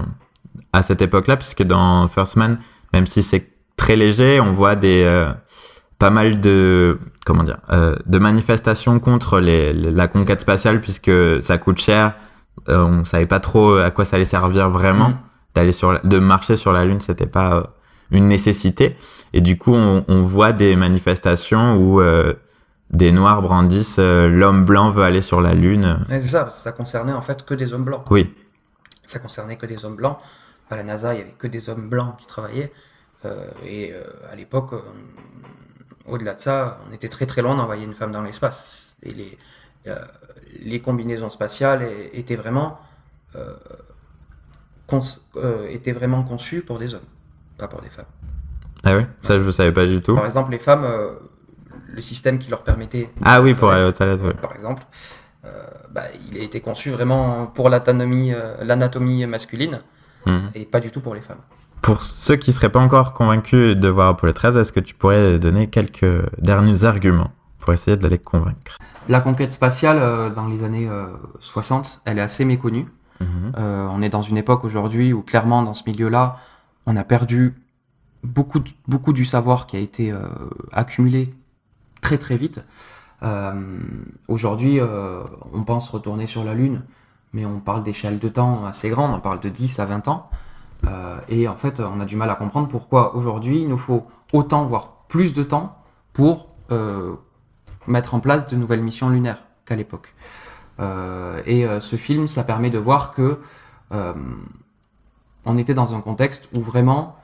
à 0.73 0.83
cette 0.83 1.01
époque-là, 1.03 1.37
puisque 1.37 1.63
dans 1.63 2.09
First 2.09 2.35
Man, 2.37 2.59
même 2.93 3.07
si 3.07 3.23
c'est 3.23 3.47
très 3.77 3.95
léger, 3.95 4.41
on 4.41 4.53
voit 4.53 4.75
des, 4.75 5.05
euh, 5.05 5.33
pas 6.03 6.11
mal 6.11 6.41
de, 6.41 6.99
comment 7.25 7.45
dire, 7.45 7.59
euh, 7.71 7.95
de 8.07 8.19
manifestations 8.19 8.99
contre 8.99 9.39
les, 9.39 9.73
la 9.73 10.09
conquête 10.09 10.41
spatiale, 10.41 10.81
puisque 10.81 11.13
ça 11.45 11.59
coûte 11.59 11.79
cher. 11.79 12.15
euh, 12.69 12.83
on 12.85 13.05
savait 13.05 13.27
pas 13.27 13.39
trop 13.39 13.77
à 13.77 13.91
quoi 13.93 14.05
ça 14.05 14.17
allait 14.17 14.25
servir 14.25 14.69
vraiment. 14.69 15.11
Mhm. 15.11 15.17
D'aller 15.55 15.71
sur, 15.73 15.93
la- 15.93 16.01
de 16.03 16.19
marcher 16.19 16.57
sur 16.57 16.73
la 16.73 16.85
lune, 16.85 17.01
c'était 17.01 17.27
pas 17.27 17.57
euh, 17.57 17.63
une 18.11 18.27
nécessité. 18.27 18.97
Et 19.33 19.41
du 19.41 19.57
coup, 19.59 19.75
on, 19.75 20.05
on 20.09 20.23
voit 20.23 20.53
des 20.53 20.75
manifestations 20.75 21.77
où 21.77 22.01
euh, 22.01 22.33
des 22.91 23.13
noirs 23.13 23.41
brandissent 23.41 24.01
l'homme 24.01 24.65
blanc 24.65 24.91
veut 24.91 25.05
aller 25.05 25.23
sur 25.23 25.41
la 25.41 25.55
lune. 25.55 26.05
C'est 26.09 26.27
ça, 26.27 26.43
parce 26.43 26.57
que 26.57 26.63
ça 26.63 26.73
concernait 26.73 27.13
en 27.13 27.23
fait 27.23 27.45
que 27.45 27.55
des 27.55 27.73
hommes 27.73 27.85
blancs. 27.85 28.03
Oui, 28.11 28.35
Ça 29.05 29.21
concernait 29.21 29.57
que 29.57 29.67
des 29.67 29.85
hommes 29.85 29.97
blancs. 29.97 30.19
À 30.69 30.75
la 30.77 30.83
NASA, 30.83 31.15
il 31.15 31.19
y 31.19 31.23
avait 31.23 31.37
que 31.39 31.47
des 31.47 31.69
hommes 31.71 31.89
blancs 31.89 32.17
qui 32.19 32.27
travaillaient. 32.27 32.73
Euh, 33.25 33.47
et 33.65 33.93
euh, 33.93 34.03
à 34.33 34.35
l'époque, 34.35 34.73
au-delà 36.07 36.35
de 36.35 36.41
ça, 36.41 36.79
on 36.89 36.95
était 36.95 37.09
très 37.09 37.27
très 37.27 37.43
loin 37.43 37.55
d'envoyer 37.57 37.85
une 37.85 37.95
femme 37.95 38.11
dans 38.11 38.23
l'espace. 38.23 38.97
Et 39.03 39.11
les, 39.11 39.39
euh, 39.87 39.97
les 40.61 40.81
combinaisons 40.81 41.29
spatiales 41.31 41.89
étaient 42.13 42.37
vraiment, 42.37 42.79
euh, 43.37 43.55
euh, 45.37 45.69
étaient 45.71 45.93
vraiment 45.93 46.23
conçues 46.23 46.61
pour 46.63 46.79
des 46.79 46.95
hommes, 46.95 47.01
pas 47.57 47.69
pour 47.69 47.81
des 47.81 47.89
femmes. 47.89 48.07
ah 48.85 48.97
oui, 48.97 49.05
ça 49.23 49.41
je 49.41 49.51
savais 49.51 49.73
pas 49.73 49.87
du 49.87 50.03
tout. 50.03 50.15
Par 50.15 50.27
exemple, 50.27 50.51
les 50.51 50.59
femmes, 50.59 50.87
le 51.89 52.01
système 52.01 52.39
qui 52.39 52.51
leur 52.51 52.63
permettait. 52.63 53.09
Ah 53.25 53.41
oui, 53.41 53.55
pour 53.55 53.71
aller 53.71 53.87
aux 53.89 53.93
toilettes, 53.93 54.21
oui. 54.23 54.35
par 54.41 54.53
exemple, 54.55 54.83
bah, 55.91 56.05
il 56.31 56.39
a 56.39 56.43
été 56.43 56.61
conçu 56.61 56.91
vraiment 56.91 57.47
pour 57.47 57.69
l'anatomie, 57.69 59.27
masculine 59.27 59.81
Mhm. 60.27 60.51
et 60.55 60.65
pas 60.65 60.81
du 60.81 60.91
tout 60.91 61.01
pour 61.01 61.15
les 61.15 61.21
femmes. 61.21 61.41
Pour 61.83 62.05
ceux 62.05 62.37
qui 62.37 62.53
seraient 62.53 62.71
pas 62.71 62.81
encore 62.81 63.13
convaincus 63.13 63.77
de 63.77 63.89
voir 63.89 64.09
Apollo 64.11 64.33
13, 64.33 64.57
est-ce 64.57 64.73
que 64.73 64.81
tu 64.81 64.95
pourrais 64.95 65.39
donner 65.41 65.69
quelques 65.69 66.07
derniers 66.41 66.85
arguments 66.85 67.33
pour 67.59 67.73
essayer 67.73 67.97
de 67.97 68.07
les 68.07 68.19
convaincre? 68.19 68.79
La 69.09 69.21
conquête 69.21 69.53
spatiale 69.53 69.99
euh, 69.99 70.31
dans 70.31 70.47
les 70.47 70.63
années 70.63 70.89
euh, 70.89 71.09
60, 71.41 72.03
elle 72.05 72.19
est 72.19 72.23
assez 72.23 72.45
méconnue. 72.45 72.87
Mhm. 73.21 73.53
Euh, 73.59 73.89
on 73.91 74.01
est 74.01 74.09
dans 74.11 74.23
une 74.23 74.37
époque 74.37 74.65
aujourd'hui 74.65 75.13
où 75.13 75.23
clairement 75.23 75.63
dans 75.63 75.75
ce 75.75 75.83
milieu-là, 75.87 76.37
on 76.87 76.97
a 76.97 77.03
perdu 77.03 77.55
beaucoup, 78.23 78.61
de- 78.61 78.71
beaucoup 78.87 79.13
du 79.13 79.25
savoir 79.25 79.67
qui 79.67 79.77
a 79.77 79.81
été 79.81 80.13
euh, 80.13 80.21
accumulé 80.73 81.35
très 82.01 82.17
très 82.19 82.37
vite. 82.37 82.65
Euh, 83.25 83.81
aujourd'hui, 84.29 84.79
euh, 84.81 85.23
on 85.53 85.65
pense 85.65 85.89
retourner 85.89 86.27
sur 86.29 86.45
la 86.45 86.55
Lune, 86.55 86.83
mais 87.33 87.45
on 87.45 87.59
parle 87.61 87.83
d'échelle 87.83 88.21
de 88.21 88.29
temps 88.29 88.67
assez 88.67 88.89
grande, 88.89 89.13
on 89.17 89.21
parle 89.21 89.41
de 89.41 89.49
10 89.49 89.81
à 89.81 89.87
20 89.87 90.07
ans. 90.09 90.31
Euh, 90.87 91.21
et 91.29 91.47
en 91.49 91.57
fait, 91.57 91.81
on 91.81 92.01
a 92.01 92.05
du 92.05 92.17
mal 92.17 92.31
à 92.31 92.35
comprendre 92.35 92.69
pourquoi 92.69 93.15
aujourd'hui 93.15 93.63
il 93.63 93.69
nous 93.69 93.79
faut 93.79 94.07
autant, 94.33 94.67
voire 94.67 95.05
plus 95.09 95.33
de 95.33 95.43
temps 95.43 95.79
pour 96.13 96.49
euh, 96.71 97.15
mettre 97.87 98.15
en 98.15 98.21
place 98.21 98.47
de 98.47 98.57
nouvelles 98.57 98.83
missions 98.83 99.09
lunaires 99.09 99.43
qu'à 99.65 99.77
l'époque. 99.77 100.15
Euh, 100.81 101.43
et 101.47 101.67
euh, 101.67 101.81
ce 101.81 101.97
film, 101.97 102.27
ça 102.27 102.45
permet 102.45 102.71
de 102.71 102.79
voir 102.79 103.13
que 103.13 103.39
euh, 103.93 104.15
on 105.45 105.59
était 105.59 105.75
dans 105.75 105.95
un 105.95 106.01
contexte 106.01 106.49
où 106.55 106.61
vraiment 106.61 107.17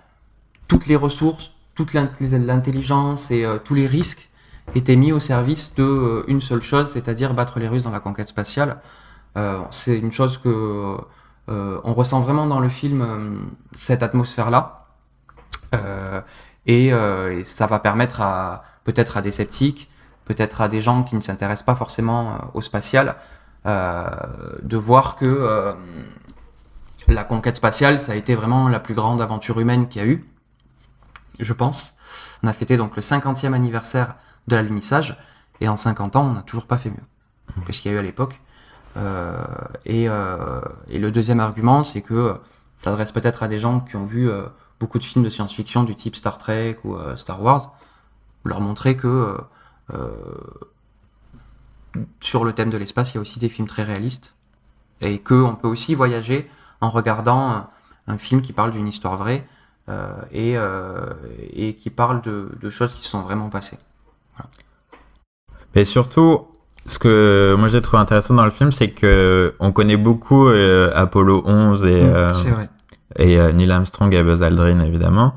toutes 0.69 0.87
les 0.87 0.97
ressources, 0.97 1.53
toute 1.75 1.95
l'int- 1.95 2.11
l'intelligence 2.21 3.31
et 3.31 3.47
tous 3.65 3.75
les 3.75 3.87
risques 3.87 4.29
étaient 4.75 4.97
mis 4.97 5.13
au 5.13 5.21
service 5.21 5.75
de 5.77 6.25
une 6.29 6.41
seule 6.41 6.61
chose, 6.61 6.91
c'est-à-dire 6.91 7.33
battre 7.33 7.59
les 7.59 7.69
Russes 7.69 7.85
dans 7.85 7.91
la 7.91 8.01
conquête 8.01 8.29
spatiale. 8.29 8.81
C'est 9.71 9.99
une 9.99 10.13
chose 10.13 10.37
que 10.37 10.99
on 11.49 11.95
ressent 11.95 12.21
vraiment 12.21 12.47
dans 12.47 12.61
le 12.61 12.69
film 12.69 13.03
euh, 13.03 13.31
cette 13.75 14.03
atmosphère-là, 14.03 14.75
Euh, 15.75 16.23
et, 16.67 16.93
euh, 16.93 17.39
et 17.39 17.45
ça 17.45 17.67
va 17.67 17.79
permettre 17.79 18.21
à 18.21 18.63
peut-être 18.85 19.17
à 19.19 19.23
des 19.23 19.33
sceptiques, 19.33 19.91
peut-être 20.25 20.61
à 20.61 20.69
des 20.69 20.81
gens 20.81 21.03
qui 21.03 21.15
ne 21.17 21.21
s'intéressent 21.21 21.67
pas 21.67 21.75
forcément 21.75 22.35
euh, 22.35 22.39
au 22.55 22.61
spatial, 22.63 23.17
euh, 23.67 24.09
de 24.63 24.77
voir 24.77 25.17
que 25.17 25.27
euh, 25.27 25.75
la 27.07 27.25
conquête 27.25 27.57
spatiale, 27.57 28.01
ça 28.01 28.13
a 28.13 28.15
été 28.15 28.35
vraiment 28.35 28.69
la 28.69 28.81
plus 28.81 28.95
grande 28.95 29.21
aventure 29.21 29.61
humaine 29.61 29.89
qu'il 29.89 30.03
y 30.03 30.05
a 30.05 30.09
eu, 30.09 30.25
je 31.39 31.53
pense. 31.53 31.97
On 32.43 32.49
a 32.49 32.53
fêté 32.53 32.77
donc 32.77 32.97
le 32.97 33.03
50e 33.03 33.53
anniversaire 33.53 34.17
de 34.47 34.57
l'alunissage, 34.57 35.19
et 35.61 35.69
en 35.69 35.77
50 35.77 36.17
ans, 36.17 36.27
on 36.27 36.33
n'a 36.33 36.43
toujours 36.43 36.67
pas 36.67 36.79
fait 36.79 36.91
mieux 36.91 37.07
que 37.67 37.73
ce 37.73 37.83
qu'il 37.83 37.91
y 37.91 37.95
a 37.95 37.97
eu 37.97 38.01
à 38.01 38.03
l'époque. 38.03 38.41
Euh, 38.97 39.45
et, 39.85 40.09
euh, 40.09 40.61
et 40.89 40.99
le 40.99 41.11
deuxième 41.11 41.41
argument, 41.41 41.83
c'est 41.83 42.03
que 42.03 42.37
ça 42.75 42.91
s'adresse 42.91 43.13
peut-être 43.13 43.43
à 43.43 43.49
des 43.49 43.59
gens 43.59 43.81
qui 43.81 43.97
ont 43.97 44.07
vu 44.07 44.29
euh, 44.29 44.47
beaucoup 44.81 44.99
de 44.99 45.05
films 45.05 45.25
de 45.25 45.29
science-fiction 45.31 45.85
du 45.85 45.95
type 45.95 46.17
Star 46.17 46.39
Trek 46.39 46.79
ou 46.85 46.97
Star 47.17 47.43
Wars, 47.43 47.75
leur 48.45 48.61
montrer 48.61 48.97
que 48.97 49.37
sur 52.21 52.45
le 52.45 52.53
thème 52.53 52.71
de 52.71 52.79
l'espace, 52.79 53.13
il 53.13 53.17
y 53.17 53.19
a 53.19 53.21
aussi 53.21 53.39
des 53.39 53.49
films 53.49 53.67
très 53.67 53.83
réalistes 53.83 54.37
et 55.01 55.19
qu'on 55.21 55.57
peut 55.61 55.69
aussi 55.69 55.95
voyager 55.95 56.51
en 56.81 56.91
regardant 56.91 57.69
un, 58.07 58.19
film 58.19 58.41
qui 58.41 58.53
parle 58.53 58.71
d'une 58.71 58.89
histoire 58.89 59.17
vraie 59.17 59.45
euh, 59.89 60.13
et, 60.33 60.57
euh, 60.57 61.13
et 61.53 61.75
qui 61.75 61.91
parle 61.91 62.23
de, 62.23 62.51
de 62.61 62.71
choses 62.71 62.95
qui 62.95 63.03
se 63.03 63.09
sont 63.09 63.23
vraiment 63.23 63.51
passées. 63.51 63.79
Mais 65.75 65.85
surtout, 65.85 66.47
ce 66.89 66.99
que 66.99 67.55
moi 67.57 67.69
j'ai 67.69 67.81
trouvé 67.83 68.01
intéressant 68.01 68.35
dans 68.35 68.45
le 68.45 68.51
film, 68.51 68.73
c'est 68.73 68.91
que 68.91 69.55
on 69.61 69.71
connaît 69.73 69.97
beaucoup 69.97 70.49
euh, 70.49 70.91
Apollo 70.95 71.43
11 71.47 71.85
et, 71.85 72.03
euh, 72.03 72.29
Mm, 72.33 72.51
vrai. 72.51 72.71
et 73.17 73.39
euh, 73.39 73.53
Neil 73.53 73.71
Armstrong 73.71 74.13
et 74.15 74.23
Buzz 74.23 74.43
Aldrin 74.43 74.81
évidemment, 74.81 75.35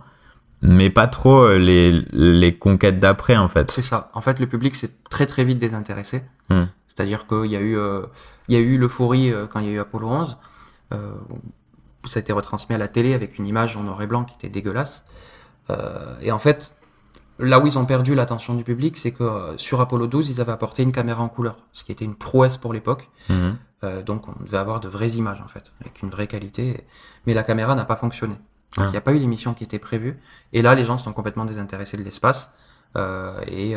mais 0.62 0.90
pas 0.90 1.08
trop 1.08 1.44
euh, 1.44 1.58
les, 1.58 1.92
les 2.12 2.58
conquêtes 2.58 3.00
d'après 3.00 3.36
en 3.38 3.48
fait. 3.48 3.70
C'est 3.72 3.82
ça. 3.82 4.10
En 4.14 4.22
fait, 4.22 4.40
le 4.40 4.48
public 4.48 4.76
s'est 4.76 4.92
très 5.10 5.26
très 5.28 5.44
vite 5.44 5.60
désintéressé. 5.60 6.24
Hmm. 6.50 6.64
C'est-à-dire 6.88 7.28
qu'il 7.28 7.46
y 7.52 7.56
a 7.56 7.60
eu, 7.62 7.78
euh, 7.78 8.02
il 8.48 8.56
y 8.56 8.58
a 8.58 8.62
eu 8.62 8.78
l'euphorie 8.78 9.32
euh, 9.32 9.46
quand 9.48 9.60
il 9.60 9.68
y 9.68 9.70
a 9.70 9.74
eu 9.74 9.80
Apollo 9.80 10.08
11. 10.10 10.38
Euh, 10.94 11.12
ça 12.06 12.20
a 12.20 12.22
été 12.22 12.34
retransmis 12.34 12.76
à 12.76 12.80
la 12.80 12.88
télé 12.88 13.14
avec 13.14 13.38
une 13.38 13.46
image 13.46 13.78
en 13.78 13.84
noir 13.84 14.02
et 14.02 14.08
blanc 14.08 14.24
qui 14.24 14.36
était 14.36 14.50
dégueulasse. 14.50 15.04
Euh, 15.70 16.16
et 16.22 16.32
en 16.32 16.40
fait, 16.40 16.74
là 17.42 17.60
où 17.60 17.68
ils 17.68 17.78
ont 17.78 17.86
perdu 17.86 18.16
l'attention 18.16 18.54
du 18.56 18.64
public, 18.64 18.98
c'est 18.98 19.12
que 19.12 19.24
euh, 19.24 19.58
sur 19.58 19.82
Apollo 19.82 20.08
12, 20.08 20.30
ils 20.30 20.42
avaient 20.42 20.52
apporté 20.52 20.84
une 20.84 20.92
caméra 20.92 21.22
en 21.24 21.30
couleur, 21.30 21.58
ce 21.74 21.84
qui 21.84 21.92
était 21.92 22.06
une 22.06 22.16
prouesse 22.16 22.58
pour 22.58 22.74
l'époque. 22.74 23.10
Mhm. 23.30 23.58
Euh, 23.84 24.04
donc 24.04 24.28
on 24.28 24.44
devait 24.44 24.58
avoir 24.60 24.80
de 24.80 24.88
vraies 24.88 25.12
images 25.12 25.42
en 25.42 25.48
fait, 25.48 25.72
avec 25.82 26.02
une 26.04 26.10
vraie 26.10 26.28
qualité. 26.28 26.86
Mais 27.26 27.34
la 27.34 27.44
caméra 27.44 27.74
n'a 27.76 27.86
pas 27.86 27.96
fonctionné. 27.96 28.36
Donc 28.78 28.86
il 28.86 28.88
Ah. 28.88 28.92
n'y 28.92 28.98
a 28.98 29.02
pas 29.02 29.14
eu 29.14 29.18
l'émission 29.20 29.54
qui 29.54 29.64
était 29.64 29.80
prévue. 29.80 30.20
Et 30.54 30.62
là, 30.62 30.76
les 30.76 30.84
gens 30.84 30.98
sont 30.98 31.14
complètement 31.14 31.46
désintéressés 31.46 31.98
de 31.98 32.04
l'espace. 32.04 32.52
Euh, 32.98 33.40
et 33.48 33.76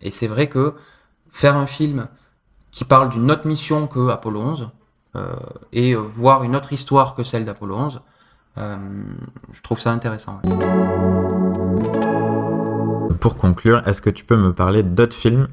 et 0.00 0.10
c'est 0.10 0.26
vrai 0.26 0.48
que 0.48 0.74
faire 1.30 1.56
un 1.56 1.66
film 1.66 2.08
qui 2.72 2.84
parle 2.84 3.08
d'une 3.08 3.30
autre 3.30 3.46
mission 3.46 3.86
que 3.86 4.08
Apollo 4.10 4.40
11 4.40 4.70
euh, 5.16 5.34
et 5.72 5.94
voir 5.94 6.44
une 6.44 6.54
autre 6.54 6.72
histoire 6.72 7.14
que 7.14 7.22
celle 7.24 7.44
d'Apollo 7.44 7.76
11, 7.76 8.00
euh, 8.58 8.76
je 9.52 9.60
trouve 9.62 9.80
ça 9.80 9.90
intéressant. 9.92 10.40
ouais. 10.44 10.79
Pour 13.20 13.36
conclure, 13.36 13.86
est-ce 13.86 14.00
que 14.02 14.10
tu 14.10 14.24
peux 14.24 14.36
me 14.36 14.52
parler 14.52 14.82
d'autres 14.82 15.16
films 15.16 15.48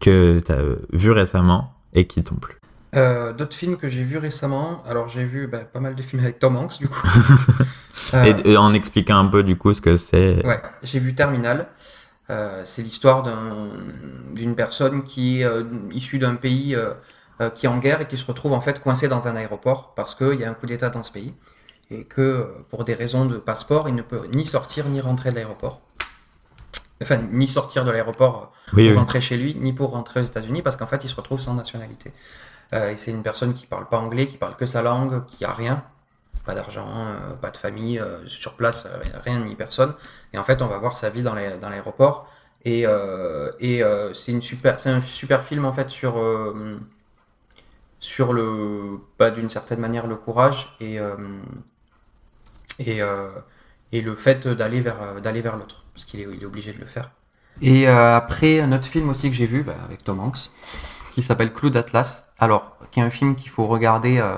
que 0.00 0.40
tu 0.44 0.52
as 0.52 0.62
vus 0.92 1.10
récemment 1.12 1.72
et 1.92 2.06
qui 2.06 2.22
t'ont 2.22 2.36
plu? 2.36 2.56
Euh, 2.94 3.32
D'autres 3.32 3.56
films 3.56 3.76
que 3.76 3.88
j'ai 3.88 4.04
vus 4.04 4.18
récemment, 4.18 4.82
alors 4.86 5.08
j'ai 5.08 5.24
vu 5.24 5.48
bah, 5.48 5.58
pas 5.64 5.80
mal 5.80 5.96
de 5.96 6.02
films 6.02 6.22
avec 6.22 6.38
Tom 6.38 6.56
Hanks 6.56 6.78
du 6.78 6.88
coup. 6.88 7.06
Euh, 8.12 8.42
et, 8.44 8.52
et 8.52 8.56
en 8.56 8.74
expliquant 8.74 9.16
un 9.16 9.26
peu 9.26 9.42
du 9.42 9.56
coup 9.56 9.72
ce 9.72 9.80
que 9.80 9.96
c'est. 9.96 10.44
Ouais, 10.46 10.60
j'ai 10.82 10.98
vu 11.00 11.14
Terminal. 11.14 11.68
Euh, 12.30 12.62
c'est 12.64 12.82
l'histoire 12.82 13.22
d'un- 13.22 13.70
d'une 14.34 14.54
personne 14.54 15.02
qui 15.04 15.40
est 15.40 15.44
euh, 15.44 15.64
issue 15.92 16.18
d'un 16.18 16.34
pays 16.36 16.74
euh, 16.74 16.92
euh, 17.40 17.50
qui 17.50 17.66
est 17.66 17.68
en 17.68 17.78
guerre 17.78 18.00
et 18.02 18.06
qui 18.08 18.16
se 18.16 18.24
retrouve 18.24 18.52
en 18.52 18.60
fait 18.60 18.80
coincé 18.80 19.08
dans 19.08 19.26
un 19.28 19.36
aéroport 19.36 19.94
parce 19.94 20.14
qu'il 20.14 20.34
y 20.40 20.44
a 20.44 20.50
un 20.50 20.54
coup 20.54 20.66
d'État 20.66 20.90
dans 20.90 21.02
ce 21.02 21.12
pays 21.12 21.34
et 21.90 22.04
que 22.04 22.20
euh, 22.20 22.44
pour 22.70 22.84
des 22.84 22.94
raisons 22.94 23.26
de 23.26 23.36
passeport, 23.38 23.88
il 23.88 23.94
ne 23.94 24.02
peut 24.02 24.22
ni 24.32 24.44
sortir 24.44 24.88
ni 24.88 25.00
rentrer 25.00 25.30
de 25.30 25.36
l'aéroport. 25.36 25.80
Enfin, 27.02 27.18
ni 27.32 27.48
sortir 27.48 27.84
de 27.84 27.90
l'aéroport 27.90 28.52
Oui, 28.72 28.84
pour 28.86 28.92
oui. 28.92 28.98
rentrer 28.98 29.20
chez 29.20 29.36
lui, 29.36 29.54
ni 29.56 29.72
pour 29.72 29.90
rentrer 29.90 30.20
aux 30.20 30.24
États-Unis, 30.24 30.62
parce 30.62 30.76
qu'en 30.76 30.86
fait, 30.86 31.04
il 31.04 31.08
se 31.10 31.14
retrouve 31.16 31.40
sans 31.40 31.54
nationalité. 31.54 32.12
Euh, 32.72 32.90
et 32.90 32.96
c'est 32.96 33.10
une 33.10 33.22
personne 33.22 33.54
qui 33.54 33.66
parle 33.66 33.88
pas 33.88 33.98
anglais, 33.98 34.26
qui 34.26 34.38
parle 34.38 34.56
que 34.56 34.66
sa 34.66 34.82
langue, 34.82 35.24
qui 35.26 35.44
a 35.44 35.52
rien, 35.52 35.84
pas 36.46 36.54
d'argent, 36.54 36.88
euh, 36.90 37.34
pas 37.40 37.50
de 37.50 37.56
famille, 37.56 37.98
euh, 37.98 38.26
sur 38.28 38.54
place, 38.54 38.86
rien 39.24 39.40
ni 39.40 39.54
personne. 39.56 39.94
Et 40.32 40.38
en 40.38 40.44
fait, 40.44 40.62
on 40.62 40.66
va 40.66 40.78
voir 40.78 40.96
sa 40.96 41.10
vie 41.10 41.22
dans 41.22 41.34
l'aéroport. 41.34 42.28
Et, 42.64 42.86
et 43.60 43.82
c'est 44.14 44.32
une 44.32 44.40
super, 44.42 44.78
c'est 44.78 44.88
un 44.90 45.02
super 45.02 45.44
film 45.44 45.66
en 45.66 45.74
fait 45.74 45.90
sur 45.90 46.14
sur 48.00 48.32
le, 48.32 49.00
bah, 49.18 49.30
d'une 49.30 49.48
certaine 49.50 49.80
manière 49.80 50.06
le 50.06 50.16
courage 50.16 50.74
et 50.80 50.98
et 52.78 53.00
et 53.92 54.00
le 54.00 54.16
fait 54.16 54.48
d'aller 54.48 54.80
vers 54.80 55.20
d'aller 55.20 55.40
vers 55.40 55.56
l'autre, 55.56 55.83
parce 55.94 56.04
qu'il 56.04 56.20
est, 56.20 56.26
il 56.32 56.42
est 56.42 56.46
obligé 56.46 56.72
de 56.72 56.78
le 56.78 56.86
faire. 56.86 57.10
Et 57.62 57.88
euh, 57.88 58.16
après, 58.16 58.60
un 58.60 58.72
autre 58.72 58.86
film 58.86 59.08
aussi 59.08 59.30
que 59.30 59.36
j'ai 59.36 59.46
vu 59.46 59.62
bah, 59.62 59.74
avec 59.84 60.02
Tom 60.04 60.20
Hanks, 60.20 60.50
qui 61.12 61.22
s'appelle 61.22 61.52
Clou 61.52 61.70
d'Atlas. 61.70 62.24
Alors, 62.38 62.76
qui 62.90 63.00
est 63.00 63.02
un 63.02 63.10
film 63.10 63.36
qu'il 63.36 63.50
faut 63.50 63.66
regarder, 63.66 64.18
euh, 64.18 64.36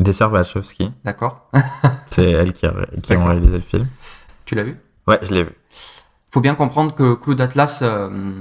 Des 0.00 0.12
sœurs 0.14 0.32
Wachowski. 0.32 0.90
d'accord 1.04 1.50
C'est 2.10 2.30
elles 2.30 2.52
qui, 2.54 2.64
a- 2.66 2.74
qui 3.02 3.14
ont 3.16 3.24
réalisé 3.26 3.52
le 3.58 3.60
film. 3.60 3.86
Tu 4.46 4.54
l'as 4.54 4.62
vu? 4.64 4.78
Ouais, 5.06 5.18
je 5.22 5.34
l'ai 5.34 5.44
vu. 5.44 5.52
faut 6.32 6.40
bien 6.40 6.54
comprendre 6.54 6.94
que 6.94 7.14
Clou 7.14 7.34
d'Atlas, 7.34 7.80
euh, 7.82 8.32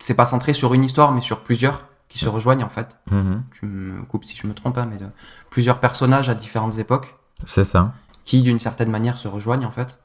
c'est 0.00 0.14
pas 0.14 0.26
centré 0.26 0.52
sur 0.52 0.74
une 0.74 0.82
histoire, 0.84 1.12
mais 1.12 1.20
sur 1.20 1.42
plusieurs, 1.44 1.86
qui 2.08 2.18
se 2.18 2.28
rejoignent 2.28 2.64
en 2.64 2.68
fait. 2.68 2.98
Mhm. 3.10 3.44
Tu 3.52 3.66
me 3.66 4.02
coupes 4.04 4.24
si 4.24 4.36
je 4.36 4.46
me 4.46 4.54
trompe, 4.54 4.76
hein, 4.78 4.86
mais 4.90 4.98
de 4.98 5.06
plusieurs 5.50 5.78
personnages 5.80 6.28
à 6.28 6.34
différentes 6.34 6.78
époques 6.78 7.14
C'est 7.44 7.64
ça. 7.64 7.92
qui 8.24 8.42
d'une 8.42 8.58
certaine 8.58 8.90
manière 8.90 9.16
se 9.18 9.28
rejoignent 9.28 9.66
en 9.66 9.70
fait. 9.70 9.98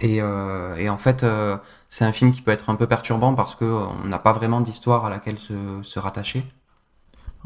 Et, 0.00 0.20
euh, 0.20 0.76
et 0.76 0.90
en 0.90 0.98
fait, 0.98 1.22
euh, 1.24 1.56
c'est 1.88 2.04
un 2.04 2.12
film 2.12 2.30
qui 2.32 2.42
peut 2.42 2.50
être 2.50 2.68
un 2.68 2.74
peu 2.74 2.86
perturbant 2.86 3.34
parce 3.34 3.54
que 3.54 3.64
euh, 3.64 3.86
on 4.04 4.06
n'a 4.08 4.18
pas 4.18 4.32
vraiment 4.32 4.60
d'histoire 4.60 5.06
à 5.06 5.10
laquelle 5.10 5.38
se, 5.38 5.54
se 5.82 5.98
rattacher. 5.98 6.44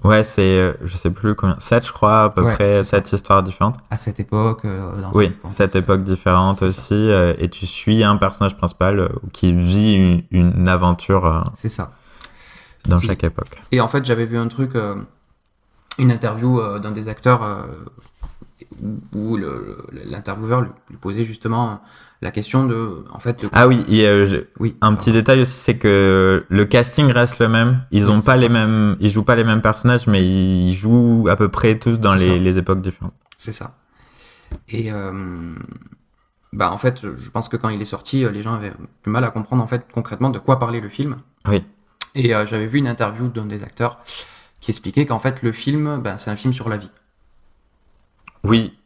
Ouais, 0.02 0.24
c'est, 0.24 0.40
euh, 0.58 0.72
je 0.82 0.96
sais 0.96 1.10
plus 1.10 1.34
combien, 1.34 1.56
7 1.60 1.86
je 1.86 1.92
crois, 1.92 2.24
à 2.24 2.30
peu 2.30 2.42
Ouais, 2.42 2.54
près, 2.54 2.72
c'est 2.78 2.84
ça. 2.84 2.96
7 2.96 3.12
histoires 3.12 3.42
différentes. 3.42 3.76
À 3.90 3.98
cette 3.98 4.18
époque, 4.18 4.64
euh, 4.64 5.00
dans 5.00 5.12
Oui, 5.12 5.30
cette 5.50 5.76
époque. 5.76 6.02
différente 6.04 6.62
aussi, 6.62 6.94
euh, 6.94 7.34
et 7.38 7.50
tu 7.50 7.66
suis 7.66 8.02
un 8.02 8.16
personnage 8.16 8.56
principal 8.56 9.10
qui 9.32 9.52
vit 9.52 9.94
une, 10.30 10.54
une 10.56 10.68
aventure 10.68 11.44
C'est 11.54 11.68
ça. 11.68 11.92
dans 12.88 12.98
Et- 12.98 13.06
chaque 13.06 13.24
époque. 13.24 13.60
Et 13.72 13.80
en 13.80 13.88
fait, 13.88 14.04
j'avais 14.04 14.24
vu 14.24 14.38
un 14.38 14.48
truc, 14.48 14.74
euh, 14.74 14.96
une 15.98 16.10
interview 16.10 16.60
d'un 16.78 16.92
des 16.92 17.08
acteurs 17.08 17.42
euh, 17.42 17.62
où 19.14 19.36
l'intervieweur 20.06 20.62
lui, 20.62 20.70
lui 20.90 20.96
posait 20.96 21.24
justement 21.24 21.80
la 22.22 22.30
question 22.30 22.66
de, 22.66 23.04
en 23.12 23.18
fait, 23.18 23.42
de- 23.42 23.48
Ah 23.52 23.66
oui, 23.66 23.82
et, 23.88 24.06
euh, 24.06 24.26
je- 24.26 24.36
oui, 24.58 24.76
un 24.82 24.94
petit 24.94 25.10
détail 25.12 25.40
aussi, 25.42 25.52
c'est 25.58 25.78
que 25.78 26.44
le 26.48 26.64
casting 26.66 27.10
reste 27.10 27.38
le 27.38 27.48
même. 27.48 27.82
Ils 27.92 28.04
Oui, 28.04 28.10
ont 28.10 28.20
pas 28.20 28.36
les 28.36 28.46
ça. 28.48 28.52
mêmes, 28.52 28.96
ils 29.00 29.10
jouent 29.10 29.22
pas 29.24 29.36
les 29.36 29.44
mêmes 29.44 29.62
personnages, 29.62 30.06
mais 30.06 30.22
ils 30.22 30.74
jouent 30.74 31.28
à 31.30 31.36
peu 31.36 31.48
près 31.48 31.78
tous 31.78 31.98
dans 31.98 32.14
les, 32.14 32.58
époques 32.58 32.82
différentes. 32.82 33.14
C'est 33.38 33.52
ça. 33.52 33.76
Et 34.68 34.92
euh, 34.92 35.54
bah 36.52 36.70
en 36.72 36.78
fait, 36.78 37.00
je 37.16 37.30
pense 37.30 37.48
que 37.48 37.56
quand 37.56 37.68
il 37.68 37.80
est 37.80 37.84
sorti, 37.86 38.24
euh, 38.24 38.30
les 38.30 38.42
gens 38.42 38.54
avaient 38.54 38.72
du 39.04 39.10
mal 39.10 39.24
à 39.24 39.30
comprendre 39.30 39.62
en 39.62 39.66
fait 39.66 39.86
concrètement 39.92 40.28
de 40.30 40.38
quoi 40.38 40.58
parlait 40.58 40.80
le 40.80 40.88
film. 40.88 41.16
Oui. 41.48 41.64
Et 42.14 42.34
euh, 42.34 42.44
j'avais 42.44 42.66
vu 42.66 42.80
une 42.80 42.88
interview 42.88 43.28
d'un 43.28 43.46
des 43.46 43.62
acteurs 43.62 44.00
qui 44.60 44.72
expliquait 44.72 45.06
qu'en 45.06 45.20
fait 45.20 45.42
le 45.42 45.52
film, 45.52 45.98
ben, 46.02 46.18
c'est 46.18 46.30
un 46.30 46.36
film 46.36 46.52
sur 46.52 46.68
la 46.68 46.76
vie. 46.76 46.90
Oui. 48.44 48.76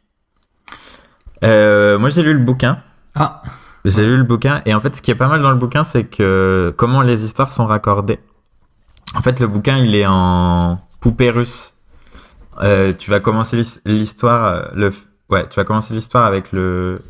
Euh, 1.43 1.97
moi, 1.99 2.09
j'ai 2.09 2.23
lu 2.23 2.33
le 2.33 2.39
bouquin. 2.39 2.79
Ah, 3.15 3.41
J'ai 3.85 4.05
lu 4.05 4.17
le 4.17 4.23
bouquin 4.23 4.61
et 4.65 4.73
en 4.73 4.81
fait, 4.81 4.95
ce 4.95 5.01
qui 5.01 5.11
est 5.11 5.15
pas 5.15 5.27
mal 5.27 5.41
dans 5.41 5.51
le 5.51 5.57
bouquin, 5.57 5.83
c'est 5.83 6.05
que 6.05 6.73
comment 6.77 7.01
les 7.01 7.23
histoires 7.23 7.51
sont 7.53 7.65
raccordées. 7.67 8.19
En 9.15 9.21
fait, 9.21 9.39
le 9.39 9.47
bouquin, 9.47 9.77
il 9.77 9.95
est 9.95 10.05
en 10.07 10.81
poupée 10.99 11.29
russe. 11.29 11.73
Euh, 12.63 12.93
tu 12.97 13.11
vas 13.11 13.19
commencer 13.19 13.57
l'his- 13.57 13.79
l'histoire, 13.85 14.45
euh, 14.45 14.61
le, 14.75 14.91
ouais, 15.29 15.47
tu 15.49 15.55
vas 15.57 15.65
commencer 15.65 15.93
l'histoire 15.93 16.25
avec 16.25 16.51
le 16.51 17.01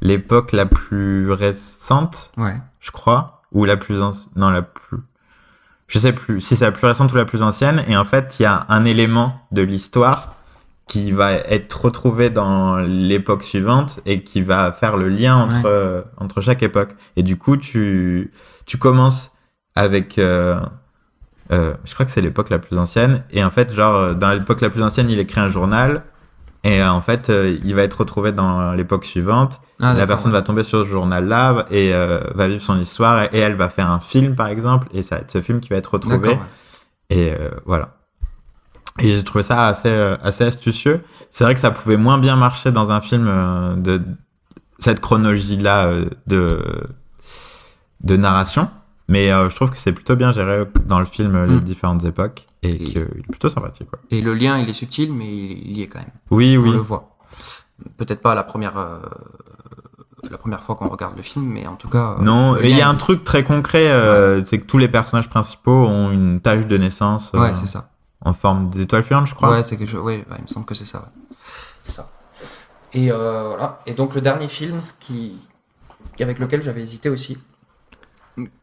l'époque 0.00 0.50
la 0.52 0.66
plus 0.66 1.30
récente, 1.30 2.32
ouais, 2.36 2.56
je 2.80 2.90
crois, 2.90 3.42
ou 3.52 3.64
la 3.64 3.76
plus 3.76 4.00
anci- 4.00 4.28
non 4.34 4.50
la 4.50 4.62
plus, 4.62 4.98
je 5.86 5.98
sais 5.98 6.12
plus 6.12 6.40
si 6.40 6.56
c'est 6.56 6.64
la 6.64 6.72
plus 6.72 6.86
récente 6.86 7.12
ou 7.12 7.16
la 7.16 7.24
plus 7.24 7.42
ancienne. 7.42 7.84
Et 7.88 7.96
en 7.96 8.04
fait, 8.04 8.36
il 8.40 8.42
y 8.44 8.46
a 8.46 8.64
un 8.68 8.84
élément 8.84 9.40
de 9.52 9.62
l'histoire 9.62 10.34
qui 10.92 11.10
va 11.10 11.32
être 11.32 11.86
retrouvé 11.86 12.28
dans 12.28 12.76
l'époque 12.76 13.42
suivante 13.42 14.00
et 14.04 14.22
qui 14.22 14.42
va 14.42 14.72
faire 14.72 14.98
le 14.98 15.08
lien 15.08 15.36
entre 15.36 15.64
euh, 15.64 16.02
entre 16.18 16.42
chaque 16.42 16.62
époque. 16.62 16.90
Et 17.16 17.22
du 17.22 17.38
coup, 17.38 17.56
tu 17.56 18.30
tu 18.66 18.76
commences 18.76 19.32
avec 19.74 20.18
euh, 20.18 20.60
euh, 21.50 21.72
je 21.86 21.94
crois 21.94 22.04
que 22.04 22.12
c'est 22.12 22.20
l'époque 22.20 22.50
la 22.50 22.58
plus 22.58 22.76
ancienne. 22.76 23.24
Et 23.30 23.42
en 23.42 23.50
fait 23.50 23.72
genre 23.72 24.14
dans 24.14 24.32
l'époque 24.32 24.60
la 24.60 24.68
plus 24.68 24.82
ancienne 24.82 25.08
il 25.08 25.18
écrit 25.18 25.40
un 25.40 25.48
journal. 25.48 26.02
Et 26.62 26.84
en 26.84 27.00
fait 27.00 27.30
euh, 27.30 27.56
il 27.64 27.74
va 27.74 27.84
être 27.84 28.00
retrouvé 28.00 28.32
dans 28.32 28.74
l'époque 28.74 29.06
suivante. 29.06 29.62
Ah, 29.80 29.94
la 29.94 30.06
personne 30.06 30.30
ouais. 30.30 30.38
va 30.38 30.42
tomber 30.42 30.62
sur 30.62 30.84
ce 30.84 30.90
journal 30.90 31.26
là 31.26 31.64
et 31.70 31.94
euh, 31.94 32.20
va 32.34 32.48
vivre 32.48 32.62
son 32.62 32.78
histoire. 32.78 33.22
Et, 33.22 33.28
et 33.32 33.38
elle 33.38 33.56
va 33.56 33.70
faire 33.70 33.90
un 33.90 34.00
film 34.00 34.34
par 34.34 34.48
exemple. 34.48 34.88
Et 34.92 35.02
ça 35.02 35.14
va 35.14 35.22
être 35.22 35.30
ce 35.30 35.40
film 35.40 35.60
qui 35.60 35.70
va 35.70 35.76
être 35.76 35.94
retrouvé. 35.94 36.38
Et 37.08 37.32
voilà 37.64 38.01
et 38.98 39.08
j'ai 39.16 39.24
trouvé 39.24 39.42
ça 39.42 39.66
assez 39.68 39.88
euh, 39.88 40.16
assez 40.22 40.44
astucieux 40.44 41.02
c'est 41.30 41.44
vrai 41.44 41.54
que 41.54 41.60
ça 41.60 41.70
pouvait 41.70 41.96
moins 41.96 42.18
bien 42.18 42.36
marcher 42.36 42.72
dans 42.72 42.90
un 42.90 43.00
film 43.00 43.26
euh, 43.28 43.74
de 43.76 44.02
cette 44.78 45.00
chronologie 45.00 45.56
là 45.56 45.92
de 46.26 46.60
de 48.00 48.16
narration 48.16 48.68
mais 49.08 49.30
euh, 49.32 49.48
je 49.50 49.56
trouve 49.56 49.70
que 49.70 49.78
c'est 49.78 49.92
plutôt 49.92 50.16
bien 50.16 50.32
géré 50.32 50.64
dans 50.86 50.98
le 51.00 51.06
film 51.06 51.34
euh, 51.34 51.46
les 51.46 51.56
Mm. 51.56 51.60
différentes 51.60 52.04
époques 52.04 52.46
et 52.62 52.70
Et- 52.70 52.78
qu'il 52.78 52.98
est 52.98 53.26
plutôt 53.30 53.50
sympathique 53.50 53.88
quoi. 53.90 53.98
Et 54.10 54.20
le 54.20 54.34
lien, 54.34 54.56
il 54.58 54.68
est 54.68 54.72
subtil, 54.72 55.12
mais 55.12 55.26
il, 55.34 55.72
y 55.76 55.82
est 55.82 55.88
quand 55.88 55.98
même. 55.98 56.08
oui 56.30 56.56
On 56.56 56.62
oui 56.62 56.70
le 56.72 56.78
voit. 56.78 57.16
Peut-être 57.98 58.22
pas 58.22 58.34
la 58.36 58.44
première, 58.44 58.78
euh, 58.78 59.00
la 60.30 60.38
première 60.38 60.62
fois 60.62 60.76
qu'on 60.76 60.86
regarde 60.88 61.16
le 61.16 61.22
film, 61.22 61.46
mais 61.46 61.66
en 61.66 61.74
tout 61.76 61.88
cas. 61.88 62.16
euh, 62.18 62.22
non 62.22 62.56
et 62.56 62.70
il 62.70 62.76
y 62.76 62.80
a 62.80 62.88
un 62.88 62.94
truc 62.94 63.24
très 63.24 63.42
concret 63.44 63.90
euh, 63.90 64.44
c'est 64.44 64.58
que 64.60 64.66
tous 64.66 64.78
les 64.78 64.88
personnages 64.88 65.28
principaux 65.28 65.72
ont 65.86 66.10
une 66.12 66.40
tache 66.40 66.66
de 66.66 66.78
naissance 66.78 67.32
euh, 67.34 67.40
Ouais, 67.40 67.54
c'est 67.56 67.66
ça. 67.66 67.90
En 68.24 68.32
forme 68.32 68.70
d'étoile 68.70 69.02
filante 69.02 69.26
je 69.26 69.34
crois 69.34 69.50
Ouais, 69.50 69.62
c'est 69.62 69.76
quelque 69.76 69.90
chose. 69.90 70.02
Ouais, 70.04 70.24
il 70.38 70.42
me 70.42 70.46
semble 70.46 70.66
que 70.66 70.74
c'est 70.74 70.84
ça. 70.84 70.98
ouais. 71.00 71.36
C'est 71.84 71.92
ça. 71.92 72.10
Et 72.92 73.10
euh, 73.10 73.44
voilà. 73.48 73.80
Et 73.86 73.94
donc 73.94 74.14
le 74.14 74.20
dernier 74.20 74.48
film, 74.48 74.80
ce 74.82 74.92
qui, 74.98 75.38
avec 76.20 76.38
lequel 76.38 76.62
j'avais 76.62 76.82
hésité 76.82 77.08
aussi, 77.08 77.38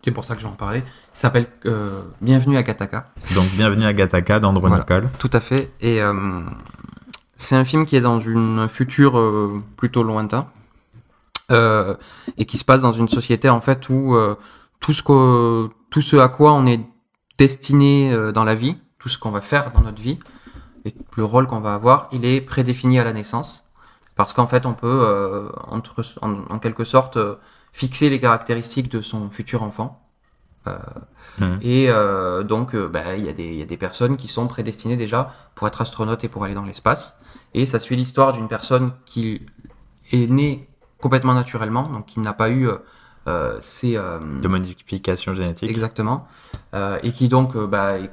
c'est 0.03 0.11
pour 0.11 0.23
ça 0.23 0.33
que 0.35 0.41
je 0.41 0.45
vais 0.47 0.51
en 0.51 0.55
parler, 0.55 0.83
s'appelle 1.13 1.47
euh, 1.65 2.01
Bienvenue 2.21 2.57
à 2.57 2.63
Gataka. 2.63 3.11
donc 3.35 3.45
bienvenue 3.55 3.85
à 3.85 3.93
Gataka 3.93 4.39
d'Andrew 4.39 4.61
Voilà. 4.61 4.77
Nicole 4.79 5.09
Tout 5.19 5.29
à 5.33 5.39
fait. 5.39 5.71
Et 5.81 6.01
euh, 6.01 6.41
c'est 7.35 7.55
un 7.55 7.65
film 7.65 7.85
qui 7.85 7.95
est 7.95 8.01
dans 8.01 8.19
une, 8.19 8.59
un 8.59 8.67
futur 8.67 9.17
euh, 9.19 9.61
plutôt 9.77 10.03
lointain 10.03 10.45
et 11.51 12.45
qui 12.45 12.59
se 12.59 12.63
passe 12.63 12.81
dans 12.83 12.91
une 12.91 13.09
société 13.09 13.49
en 13.49 13.59
fait 13.59 13.89
où 13.89 14.15
tout 14.79 14.93
ce 14.93 15.01
que 15.01 15.67
tout 15.89 15.99
ce 16.01 16.15
à 16.17 16.29
quoi 16.29 16.53
on 16.53 16.67
est 16.67 16.79
destiné 17.39 18.15
dans 18.35 18.43
la 18.43 18.53
vie, 18.53 18.77
tout 18.99 19.09
ce 19.09 19.17
qu'on 19.17 19.31
va 19.31 19.41
faire 19.41 19.71
dans 19.71 19.81
notre 19.81 20.01
vie 20.01 20.19
et 20.85 20.93
le 21.17 21.23
rôle 21.25 21.47
qu'on 21.47 21.59
va 21.61 21.73
avoir, 21.73 22.07
il 22.11 22.25
est 22.25 22.41
prédéfini 22.41 22.99
à 22.99 23.03
la 23.03 23.13
naissance 23.13 23.65
parce 24.15 24.33
qu'en 24.33 24.47
fait 24.47 24.65
on 24.65 24.73
peut 24.73 24.87
euh, 25.05 25.49
entre, 25.67 26.03
en, 26.21 26.41
en 26.49 26.59
quelque 26.59 26.83
sorte 26.83 27.17
euh, 27.17 27.35
fixer 27.73 28.09
les 28.09 28.19
caractéristiques 28.19 28.89
de 28.91 29.01
son 29.01 29.29
futur 29.29 29.63
enfant. 29.63 30.01
Mhm. 31.39 31.59
Et 31.61 31.87
euh, 31.89 32.43
donc, 32.43 32.75
euh, 32.75 32.87
bah, 32.87 33.15
il 33.15 33.25
y, 33.25 33.29
a 33.29 33.33
des- 33.33 33.47
il 33.47 33.55
y 33.55 33.61
a 33.61 33.65
des 33.65 33.77
personnes 33.77 34.17
qui 34.17 34.27
sont 34.27 34.47
prédestinées 34.47 34.97
déjà 34.97 35.33
pour 35.55 35.67
être 35.67 35.81
astronautes 35.81 36.23
et 36.23 36.27
pour 36.29 36.43
aller 36.43 36.53
dans 36.53 36.65
l'espace. 36.65 37.17
Et 37.53 37.65
ça 37.65 37.79
suit 37.79 37.95
l'histoire 37.95 38.33
d'une 38.33 38.47
personne 38.47 38.91
qui 39.05 39.45
est 40.11 40.29
née 40.29 40.67
complètement 41.01 41.33
naturellement, 41.33 41.83
donc 41.89 42.05
qui 42.07 42.19
n'a 42.19 42.33
pas 42.33 42.49
eu 42.49 42.67
euh, 42.67 42.77
euh, 43.27 43.57
ces... 43.61 43.95
euh, 43.95 44.19
de 44.19 44.47
modification 44.47 45.33
génétique 45.33 45.69
Exactement. 45.69 46.27
Euh, 46.73 46.97
et 47.03 47.11
qui 47.11 47.29
donc 47.29 47.55
euh, 47.55 47.65
bah, 47.67 47.97
est- 47.99 48.11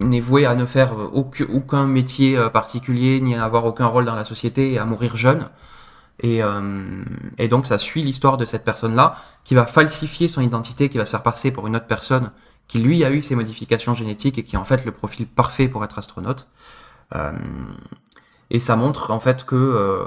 n'est 0.00 0.20
voué 0.20 0.46
à 0.46 0.54
ne 0.54 0.66
faire 0.66 0.94
euh, 0.94 1.10
aucun, 1.12 1.86
métier 1.86 2.36
euh, 2.36 2.48
particulier, 2.48 3.20
ni 3.20 3.34
à 3.34 3.44
avoir 3.44 3.64
aucun 3.66 3.86
rôle 3.86 4.04
dans 4.04 4.16
la 4.16 4.24
société 4.24 4.72
et 4.72 4.78
à 4.78 4.84
mourir 4.84 5.16
jeune. 5.16 5.48
Et, 6.22 6.42
euh, 6.42 7.04
et 7.38 7.48
donc 7.48 7.66
ça 7.66 7.78
suit 7.78 8.02
l'histoire 8.02 8.36
de 8.36 8.44
cette 8.44 8.64
personne-là 8.64 9.16
qui 9.44 9.54
va 9.54 9.64
falsifier 9.64 10.28
son 10.28 10.42
identité, 10.42 10.88
qui 10.88 10.98
va 10.98 11.04
se 11.04 11.12
faire 11.12 11.22
passer 11.22 11.50
pour 11.50 11.66
une 11.66 11.76
autre 11.76 11.86
personne 11.86 12.30
qui 12.70 12.78
lui 12.78 13.02
a 13.04 13.10
eu 13.10 13.20
ces 13.20 13.34
modifications 13.34 13.94
génétiques 13.94 14.38
et 14.38 14.44
qui 14.44 14.54
est 14.54 14.58
en 14.58 14.64
fait 14.64 14.84
le 14.84 14.92
profil 14.92 15.26
parfait 15.26 15.66
pour 15.66 15.82
être 15.82 15.98
astronaute. 15.98 16.46
Euh, 17.16 17.32
et 18.50 18.60
ça 18.60 18.76
montre 18.76 19.10
en 19.10 19.18
fait 19.18 19.44
que 19.44 19.56
euh, 19.56 20.04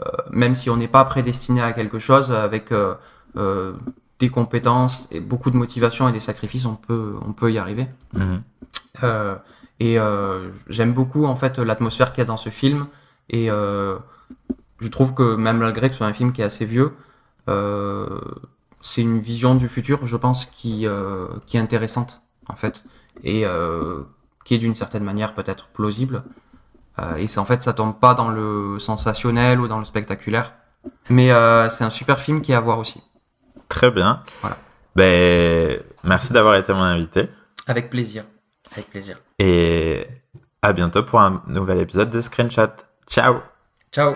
euh, 0.00 0.04
même 0.30 0.54
si 0.54 0.70
on 0.70 0.76
n'est 0.76 0.86
pas 0.86 1.04
prédestiné 1.04 1.60
à 1.60 1.72
quelque 1.72 1.98
chose, 1.98 2.30
avec 2.30 2.72
des 4.20 4.28
compétences 4.28 5.08
et 5.10 5.18
beaucoup 5.18 5.50
de 5.50 5.56
motivation 5.56 6.08
et 6.08 6.12
des 6.12 6.20
sacrifices, 6.20 6.66
on 6.66 6.76
peut, 6.76 7.16
on 7.26 7.32
peut 7.32 7.52
y 7.52 7.58
arriver. 7.58 7.88
Mhm. 8.16 8.42
Euh, 9.02 9.36
et 9.80 9.98
euh, 9.98 10.50
j'aime 10.68 10.92
beaucoup 10.92 11.26
en 11.26 11.36
fait 11.36 11.58
l'atmosphère 11.58 12.12
qu'il 12.12 12.18
y 12.18 12.22
a 12.22 12.26
dans 12.26 12.36
ce 12.36 12.50
film. 12.50 12.86
Et 13.30 13.50
euh, 13.50 13.96
je 14.80 14.88
trouve 14.88 15.14
que 15.14 15.34
même 15.34 15.58
malgré 15.58 15.88
que 15.88 15.94
ce 15.94 15.98
soit 15.98 16.06
un 16.06 16.12
film 16.12 16.32
qui 16.32 16.42
est 16.42 16.44
assez 16.44 16.66
vieux, 16.66 16.92
euh, 17.48 18.20
c'est 18.80 19.02
une 19.02 19.20
vision 19.20 19.54
du 19.54 19.68
futur, 19.68 20.06
je 20.06 20.16
pense, 20.16 20.46
qui, 20.46 20.86
euh, 20.86 21.26
qui 21.46 21.56
est 21.56 21.60
intéressante 21.60 22.22
en 22.48 22.56
fait. 22.56 22.84
Et 23.22 23.46
euh, 23.46 24.02
qui 24.44 24.54
est 24.54 24.58
d'une 24.58 24.74
certaine 24.76 25.04
manière 25.04 25.34
peut-être 25.34 25.68
plausible. 25.68 26.22
Euh, 26.98 27.16
et 27.16 27.26
c'est 27.26 27.40
en 27.40 27.44
fait, 27.44 27.60
ça 27.62 27.72
tombe 27.72 27.98
pas 27.98 28.14
dans 28.14 28.28
le 28.28 28.78
sensationnel 28.78 29.60
ou 29.60 29.68
dans 29.68 29.78
le 29.78 29.84
spectaculaire. 29.84 30.54
Mais 31.08 31.32
euh, 31.32 31.68
c'est 31.68 31.84
un 31.84 31.90
super 31.90 32.20
film 32.20 32.40
qui 32.40 32.52
est 32.52 32.54
à 32.54 32.60
voir 32.60 32.78
aussi. 32.78 33.00
Très 33.68 33.90
bien. 33.90 34.22
Voilà. 34.42 34.58
Ben, 34.94 35.80
merci 36.04 36.32
d'avoir 36.32 36.54
été 36.56 36.72
mon 36.72 36.82
invité. 36.82 37.30
Avec 37.66 37.90
plaisir. 37.90 38.24
Avec 38.74 38.90
plaisir. 38.90 39.18
Et 39.38 40.06
à 40.62 40.72
bientôt 40.72 41.02
pour 41.02 41.20
un 41.20 41.42
nouvel 41.46 41.78
épisode 41.80 42.10
de 42.10 42.20
Screenshot. 42.20 42.68
Ciao 43.08 43.36
Ciao 43.92 44.14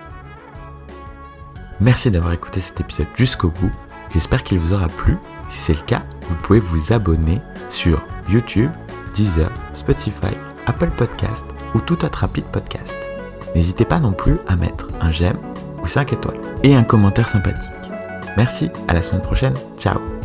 Merci 1.81 2.11
d'avoir 2.11 2.33
écouté 2.33 2.61
cet 2.61 2.81
épisode 2.81 3.07
jusqu'au 3.15 3.51
bout. 3.51 3.71
J'espère 4.13 4.43
qu'il 4.43 4.59
vous 4.59 4.73
aura 4.73 4.89
plu. 4.89 5.17
Si 5.49 5.59
c'est 5.59 5.75
le 5.75 5.83
cas, 5.83 6.03
vous 6.23 6.35
pouvez 6.37 6.61
vous 6.61 6.93
abonner 6.93 7.41
sur 7.71 8.03
YouTube, 8.29 8.71
Deezer, 9.15 9.51
Spotify, 9.75 10.35
Apple 10.67 10.91
Podcast 10.91 11.45
ou 11.75 11.81
tout 11.81 12.05
autre 12.05 12.19
rapide 12.19 12.45
podcast. 12.53 12.95
N'hésitez 13.55 13.85
pas 13.85 14.01
non 14.01 14.13
plus 14.13 14.39
à 14.49 14.57
mettre 14.57 14.89
un 15.01 15.13
j'aime 15.13 15.39
ou 15.83 15.87
5 15.87 16.13
étoiles 16.13 16.41
et 16.63 16.75
un 16.75 16.85
commentaire 16.85 17.29
sympathique. 17.29 17.71
Merci, 18.37 18.71
à 18.89 18.95
la 18.95 19.03
semaine 19.03 19.23
prochaine. 19.23 19.55
Ciao 19.79 20.18